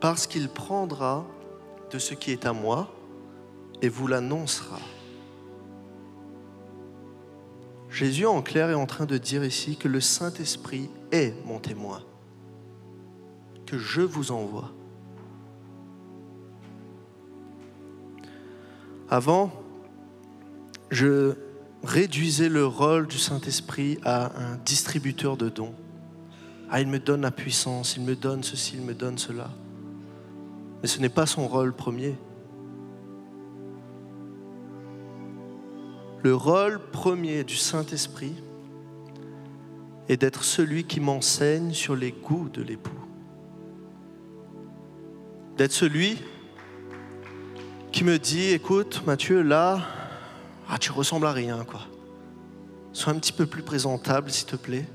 parce 0.00 0.26
qu'il 0.26 0.48
prendra 0.48 1.26
de 1.90 1.98
ce 1.98 2.14
qui 2.14 2.32
est 2.32 2.46
à 2.46 2.52
moi 2.52 2.92
et 3.80 3.88
vous 3.88 4.06
l'annoncera. 4.06 4.78
Jésus 7.88 8.26
en 8.26 8.42
clair 8.42 8.70
est 8.70 8.74
en 8.74 8.86
train 8.86 9.06
de 9.06 9.16
dire 9.16 9.44
ici 9.44 9.76
que 9.76 9.88
le 9.88 10.00
Saint-Esprit 10.00 10.90
est 11.10 11.34
mon 11.46 11.58
témoin 11.58 12.02
que 13.68 13.76
je 13.76 14.00
vous 14.00 14.32
envoie. 14.32 14.70
Avant, 19.10 19.52
je 20.90 21.34
réduisais 21.84 22.48
le 22.48 22.64
rôle 22.64 23.06
du 23.06 23.18
Saint-Esprit 23.18 23.98
à 24.04 24.32
un 24.40 24.56
distributeur 24.64 25.36
de 25.36 25.50
dons. 25.50 25.74
Ah, 26.70 26.80
il 26.80 26.88
me 26.88 26.98
donne 26.98 27.20
la 27.20 27.30
puissance, 27.30 27.96
il 27.96 28.04
me 28.04 28.16
donne 28.16 28.42
ceci, 28.42 28.76
il 28.76 28.82
me 28.82 28.94
donne 28.94 29.18
cela. 29.18 29.50
Mais 30.80 30.88
ce 30.88 30.98
n'est 31.00 31.10
pas 31.10 31.26
son 31.26 31.46
rôle 31.46 31.74
premier. 31.74 32.16
Le 36.22 36.34
rôle 36.34 36.80
premier 36.90 37.44
du 37.44 37.56
Saint-Esprit 37.56 38.34
est 40.08 40.16
d'être 40.16 40.42
celui 40.42 40.84
qui 40.84 41.00
m'enseigne 41.00 41.74
sur 41.74 41.94
les 41.94 42.12
goûts 42.12 42.48
de 42.48 42.62
l'époux 42.62 43.07
d'être 45.58 45.72
celui 45.72 46.16
qui 47.90 48.04
me 48.04 48.16
dit, 48.16 48.50
écoute 48.50 49.02
Mathieu, 49.04 49.42
là, 49.42 49.80
ah, 50.68 50.78
tu 50.78 50.92
ressembles 50.92 51.26
à 51.26 51.32
rien. 51.32 51.66
Sois 52.92 53.12
un 53.12 53.18
petit 53.18 53.32
peu 53.32 53.44
plus 53.44 53.64
présentable, 53.64 54.30
s'il 54.30 54.46
te 54.46 54.54
plaît. 54.54 54.86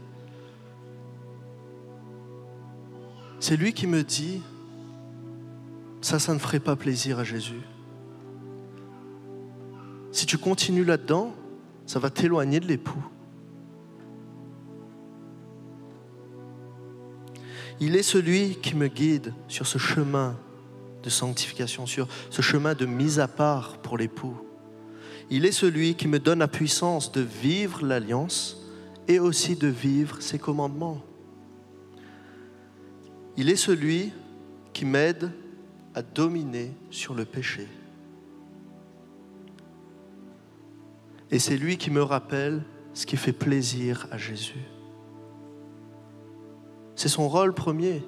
C'est 3.41 3.57
lui 3.57 3.73
qui 3.73 3.87
me 3.87 4.03
dit, 4.03 4.41
ça, 5.99 6.17
ça 6.17 6.33
ne 6.33 6.39
ferait 6.39 6.61
pas 6.61 6.77
plaisir 6.77 7.19
à 7.19 7.25
Jésus. 7.25 7.61
Si 10.13 10.25
tu 10.25 10.37
continues 10.37 10.85
là-dedans, 10.85 11.35
ça 11.85 11.99
va 11.99 12.09
t'éloigner 12.09 12.61
de 12.61 12.67
l'époux. 12.67 13.03
Il 17.81 17.97
est 17.97 18.03
celui 18.03 18.55
qui 18.61 18.77
me 18.77 18.87
guide 18.87 19.33
sur 19.49 19.67
ce 19.67 19.77
chemin 19.77 20.37
de 21.03 21.09
sanctification, 21.09 21.85
sur 21.85 22.07
ce 22.29 22.41
chemin 22.41 22.73
de 22.73 22.85
mise 22.85 23.19
à 23.19 23.27
part 23.27 23.77
pour 23.79 23.97
l'époux. 23.97 24.37
Il 25.29 25.45
est 25.45 25.51
celui 25.51 25.95
qui 25.95 26.07
me 26.07 26.19
donne 26.19 26.39
la 26.39 26.47
puissance 26.47 27.11
de 27.11 27.21
vivre 27.21 27.85
l'alliance 27.85 28.57
et 29.07 29.19
aussi 29.19 29.55
de 29.55 29.67
vivre 29.67 30.21
ses 30.21 30.39
commandements. 30.39 31.01
Il 33.35 33.49
est 33.49 33.55
celui 33.55 34.11
qui 34.73 34.85
m'aide 34.85 35.31
à 35.95 36.01
dominer 36.01 36.71
sur 36.89 37.13
le 37.13 37.25
péché. 37.25 37.67
Et 41.31 41.39
c'est 41.39 41.57
lui 41.57 41.77
qui 41.77 41.89
me 41.89 42.03
rappelle 42.03 42.63
ce 42.93 43.05
qui 43.05 43.17
fait 43.17 43.33
plaisir 43.33 44.07
à 44.11 44.17
Jésus. 44.17 44.65
C'est 46.95 47.09
son 47.09 47.27
rôle 47.27 47.53
premier. 47.53 48.03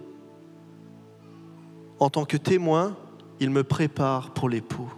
En 1.99 2.09
tant 2.09 2.25
que 2.25 2.37
témoin, 2.37 2.95
il 3.39 3.49
me 3.49 3.63
prépare 3.63 4.31
pour 4.31 4.49
l'époux. 4.49 4.91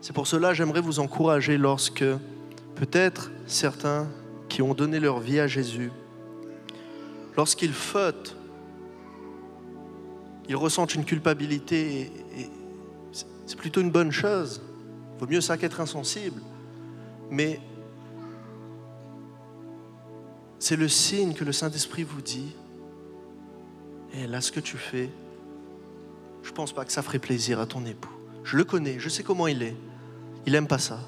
C'est 0.00 0.12
pour 0.12 0.26
cela 0.26 0.48
que 0.48 0.54
j'aimerais 0.54 0.80
vous 0.80 1.00
encourager 1.00 1.58
lorsque 1.58 2.04
peut-être 2.74 3.30
certains 3.46 4.08
qui 4.48 4.62
ont 4.62 4.74
donné 4.74 5.00
leur 5.00 5.20
vie 5.20 5.38
à 5.38 5.46
Jésus, 5.46 5.92
lorsqu'ils 7.36 7.72
fautent, 7.72 8.36
ils 10.48 10.56
ressentent 10.56 10.94
une 10.94 11.04
culpabilité 11.04 12.12
et, 12.36 12.50
c'est 13.46 13.56
plutôt 13.56 13.80
une 13.80 13.90
bonne 13.90 14.12
chose. 14.12 14.62
Vaut 15.18 15.26
mieux 15.26 15.40
ça 15.40 15.58
qu'être 15.58 15.80
insensible. 15.80 16.40
Mais 17.30 17.60
c'est 20.58 20.76
le 20.76 20.88
signe 20.88 21.34
que 21.34 21.44
le 21.44 21.52
Saint-Esprit 21.52 22.02
vous 22.02 22.22
dit, 22.22 22.54
et 24.14 24.26
là 24.26 24.40
ce 24.40 24.52
que 24.52 24.60
tu 24.60 24.76
fais, 24.76 25.10
je 26.42 26.50
ne 26.50 26.54
pense 26.54 26.72
pas 26.72 26.84
que 26.84 26.92
ça 26.92 27.02
ferait 27.02 27.18
plaisir 27.18 27.60
à 27.60 27.66
ton 27.66 27.84
époux. 27.86 28.12
Je 28.44 28.56
le 28.56 28.64
connais, 28.64 28.98
je 28.98 29.08
sais 29.08 29.22
comment 29.22 29.46
il 29.46 29.62
est. 29.62 29.76
Il 30.46 30.52
n'aime 30.52 30.66
pas 30.66 30.78
ça. 30.78 30.98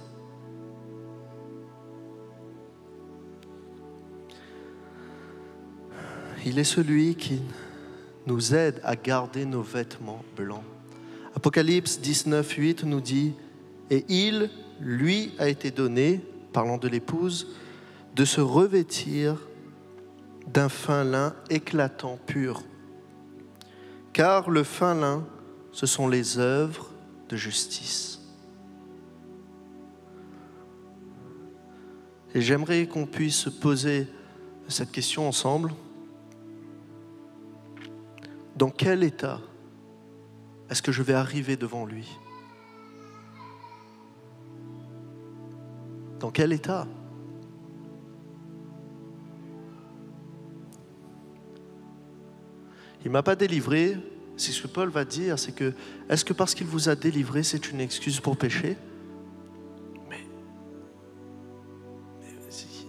Il 6.47 6.59
est 6.59 6.64
celui 6.64 7.14
qui 7.17 7.40
nous 8.27 8.55
aide 8.55 8.81
à 8.85 8.97
garder 8.97 9.45
nos 9.45 9.62
vêtements 9.62 10.23
blancs. 10.37 10.62
Apocalypse 11.35 12.01
19, 12.01 12.49
8 12.49 12.85
nous 12.85 13.01
dit, 13.01 13.35
et 13.90 14.05
il, 14.09 14.51
lui, 14.81 15.33
a 15.38 15.49
été 15.49 15.71
donné, 15.71 16.21
parlant 16.53 16.79
de 16.79 16.88
l'épouse, 16.88 17.49
de 18.14 18.25
se 18.25 18.40
revêtir 18.40 19.49
d'un 20.47 20.69
fin 20.69 21.03
lin 21.03 21.35
éclatant, 21.51 22.19
pur. 22.27 22.62
Car 24.14 24.48
le 24.48 24.62
fin 24.62 24.94
lin, 24.94 25.27
ce 25.72 25.87
sont 25.87 26.07
les 26.07 26.38
œuvres 26.38 26.87
de 27.29 27.37
justice. 27.37 28.20
Et 32.33 32.40
j'aimerais 32.40 32.87
qu'on 32.87 33.07
puisse 33.07 33.48
poser 33.61 34.07
cette 34.68 34.92
question 34.92 35.27
ensemble. 35.29 35.74
Dans 38.55 38.70
quel 38.70 39.03
état 39.03 39.40
est-ce 40.70 40.81
que 40.81 40.92
je 40.92 41.03
vais 41.03 41.14
arriver 41.14 41.57
devant 41.57 41.85
lui? 41.85 42.09
Dans 46.20 46.31
quel 46.31 46.53
état 46.53 46.87
Il 53.05 53.09
ne 53.09 53.12
m'a 53.12 53.23
pas 53.23 53.37
délivré. 53.37 53.99
C'est 54.37 54.51
ce 54.51 54.62
que 54.62 54.67
Paul 54.67 54.88
va 54.88 55.05
dire, 55.05 55.38
c'est 55.38 55.53
que 55.53 55.73
est-ce 56.09 56.25
que 56.25 56.33
parce 56.33 56.55
qu'il 56.55 56.67
vous 56.67 56.88
a 56.88 56.97
délivré, 56.97 57.43
c'est 57.43 57.71
une 57.71 57.81
excuse 57.81 58.19
pour 58.19 58.37
pécher? 58.37 58.77
Mais, 60.11 60.25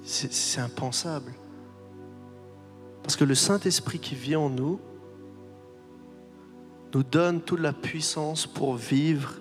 c'est 0.02 0.62
impensable. 0.62 1.34
Parce 3.04 3.16
que 3.16 3.26
le 3.26 3.36
Saint-Esprit 3.36 4.00
qui 4.00 4.16
vit 4.16 4.36
en 4.36 4.50
nous 4.50 4.80
nous 6.94 7.04
donne 7.04 7.42
toute 7.42 7.60
la 7.60 7.74
puissance 7.74 8.48
pour 8.48 8.76
vivre 8.76 9.34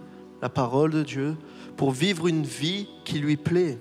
la 0.42 0.48
parole 0.48 0.90
de 0.90 1.02
Dieu, 1.02 1.36
pour 1.76 1.92
vivre 1.92 2.26
une 2.26 2.42
vie 2.42 2.88
qui 3.04 3.20
lui 3.20 3.36
plaît. 3.36 3.78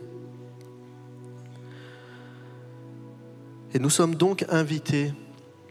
Et 3.73 3.79
nous 3.79 3.89
sommes 3.89 4.13
donc 4.13 4.45
invités 4.47 5.11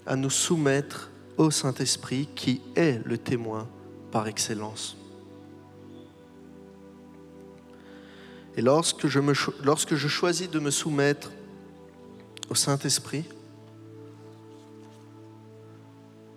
à 0.04 0.16
nous 0.16 0.30
soumettre 0.30 1.11
au 1.36 1.50
Saint-Esprit 1.50 2.28
qui 2.34 2.60
est 2.76 3.00
le 3.04 3.18
témoin 3.18 3.68
par 4.10 4.28
excellence. 4.28 4.96
Et 8.56 8.62
lorsque 8.62 9.06
je, 9.06 9.20
lorsque 9.64 9.94
je 9.94 10.08
choisis 10.08 10.50
de 10.50 10.58
me 10.58 10.70
soumettre 10.70 11.32
au 12.50 12.54
Saint-Esprit, 12.54 13.24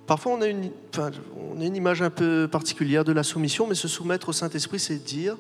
parfois 0.08 0.34
on 0.34 0.42
a, 0.42 0.48
une, 0.48 0.72
on 0.98 1.60
a 1.60 1.66
une 1.66 1.76
image 1.76 2.02
un 2.02 2.10
peu 2.10 2.48
particulière 2.50 3.04
de 3.04 3.12
la 3.12 3.24
soumission, 3.24 3.68
mais 3.68 3.76
se 3.76 3.90
soumettre 3.90 4.30
au 4.30 4.34
Saint-Esprit, 4.34 4.80
c'est 4.80 4.98
dire, 4.98 5.36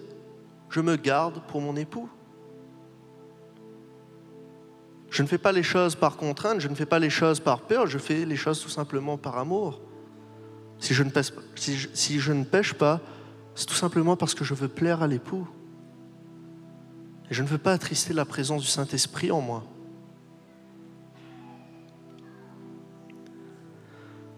je 0.69 0.81
me 0.81 0.97
garde 0.97 1.41
pour 1.47 1.61
mon 1.61 1.77
époux. 1.77 2.09
Je 5.15 5.23
ne 5.23 5.29
fais 5.29 5.37
pas 5.37 5.53
les 5.53 5.63
choses 5.63 5.95
par 5.95 6.17
contrainte, 6.17 6.59
je 6.59 6.67
ne 6.67 6.75
fais 6.75 6.85
pas 6.85 6.99
les 6.99 7.09
choses 7.09 7.39
par 7.39 7.61
peur, 7.61 7.87
je 7.87 7.97
fais 7.97 8.25
les 8.25 8.35
choses 8.35 8.59
tout 8.59 8.67
simplement 8.67 9.17
par 9.17 9.37
amour. 9.37 9.79
Si 10.77 10.93
je 10.93 11.03
ne 11.03 12.43
pêche, 12.43 12.73
pas, 12.73 12.99
c'est 13.55 13.65
tout 13.65 13.75
simplement 13.75 14.17
parce 14.17 14.35
que 14.35 14.43
je 14.43 14.53
veux 14.53 14.67
plaire 14.67 15.01
à 15.01 15.07
l'époux. 15.07 15.47
Et 17.31 17.33
je 17.33 17.41
ne 17.43 17.47
veux 17.47 17.57
pas 17.57 17.71
attrister 17.71 18.13
la 18.13 18.25
présence 18.25 18.63
du 18.63 18.67
Saint-Esprit 18.67 19.31
en 19.31 19.39
moi. 19.39 19.63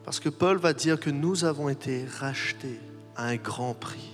Parce 0.06 0.20
que 0.20 0.30
Paul 0.30 0.58
va 0.58 0.74
dire 0.74 1.00
que 1.00 1.10
nous 1.10 1.44
avons 1.44 1.70
été 1.70 2.06
rachetés 2.06 2.80
à 3.16 3.26
un 3.30 3.38
grand 3.38 3.74
prix. 3.74 4.12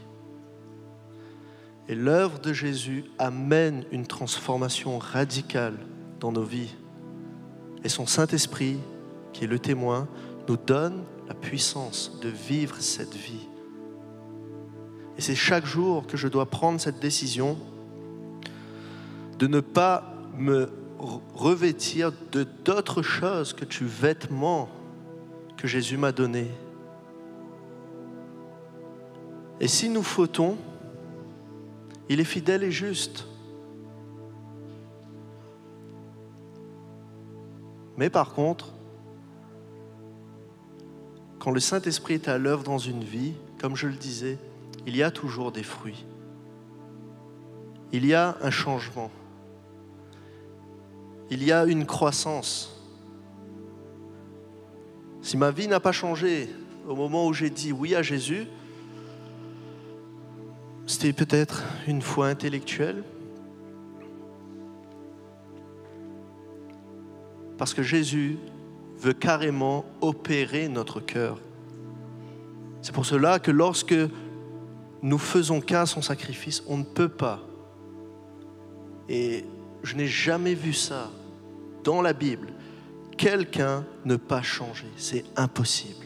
Et 1.90 1.96
l'œuvre 1.96 2.40
de 2.40 2.54
Jésus 2.54 3.04
amène 3.20 3.84
une 3.92 4.08
transformation 4.08 4.98
radicale 4.98 5.76
dans 6.24 6.32
nos 6.32 6.44
vies. 6.44 6.74
Et 7.84 7.90
son 7.90 8.08
Saint-Esprit, 8.08 8.78
qui 9.34 9.44
est 9.44 9.48
le 9.48 9.60
témoin, 9.60 10.08
nous 10.48 10.56
donne 10.56 11.04
la 11.28 11.34
puissance 11.34 12.18
de 12.22 12.30
vivre 12.30 12.78
cette 12.80 13.14
vie. 13.14 13.50
Et 15.18 15.22
c'est 15.22 15.36
chaque 15.36 15.66
jour 15.66 16.08
que 16.08 16.16
je 16.16 16.30
dois 16.30 16.46
prendre 16.46 16.80
cette 16.80 17.02
décision 17.02 17.58
de 19.38 19.48
ne 19.48 19.60
pas 19.60 20.14
me 20.38 20.72
revêtir 21.36 22.14
de 22.32 22.48
d'autres 22.64 23.02
choses 23.02 23.52
que 23.52 23.66
du 23.66 23.86
vêtement 23.86 24.70
que 25.58 25.68
Jésus 25.68 25.98
m'a 25.98 26.14
donné. 26.14 26.48
Et 29.60 29.68
si 29.68 29.90
nous 29.90 30.04
fautons, 30.04 30.58
il 32.08 32.22
est 32.22 32.24
fidèle 32.24 32.64
et 32.64 32.72
juste 32.72 33.28
Mais 38.04 38.10
par 38.10 38.34
contre, 38.34 38.74
quand 41.40 41.52
le 41.52 41.62
Saint-Esprit 41.62 42.16
est 42.16 42.28
à 42.28 42.38
l'œuvre 42.38 42.62
dans 42.62 42.78
une 42.78 43.02
vie, 43.02 43.32
comme 43.62 43.78
je 43.78 43.88
le 43.88 43.94
disais, 43.94 44.38
il 44.86 44.98
y 44.98 45.04
a 45.04 45.10
toujours 45.10 45.54
des 45.54 45.64
fruits. 45.64 46.06
Il 47.94 48.06
y 48.06 48.14
a 48.14 48.36
un 48.42 48.52
changement. 48.52 49.10
Il 51.30 51.46
y 51.46 51.54
a 51.54 51.64
une 51.64 51.86
croissance. 51.86 52.78
Si 55.22 55.38
ma 55.38 55.52
vie 55.52 55.70
n'a 55.70 55.80
pas 55.80 55.94
changé 55.94 56.50
au 56.86 56.98
moment 56.98 57.26
où 57.26 57.34
j'ai 57.34 57.50
dit 57.50 57.72
oui 57.72 57.96
à 57.96 58.02
Jésus, 58.02 58.48
c'était 60.88 61.14
peut-être 61.14 61.64
une 61.88 62.02
foi 62.02 62.28
intellectuelle, 62.28 63.02
Parce 67.64 67.74
que 67.74 67.82
Jésus 67.82 68.38
veut 69.00 69.14
carrément 69.14 69.86
opérer 70.02 70.68
notre 70.68 71.00
cœur. 71.00 71.40
C'est 72.82 72.94
pour 72.94 73.06
cela 73.06 73.40
que 73.40 73.52
lorsque 73.52 73.96
nous 75.02 75.18
faisons 75.18 75.62
cas 75.62 75.84
à 75.84 75.86
son 75.86 76.02
sacrifice, 76.02 76.62
on 76.68 76.80
ne 76.80 76.84
peut 76.84 77.08
pas. 77.08 77.40
Et 79.08 79.46
je 79.82 79.96
n'ai 79.96 80.08
jamais 80.08 80.56
vu 80.56 80.74
ça 80.74 81.10
dans 81.86 82.02
la 82.02 82.12
Bible. 82.12 82.50
Quelqu'un 83.16 83.86
ne 84.04 84.18
pas 84.18 84.42
changer. 84.42 84.92
C'est 84.98 85.24
impossible. 85.38 86.03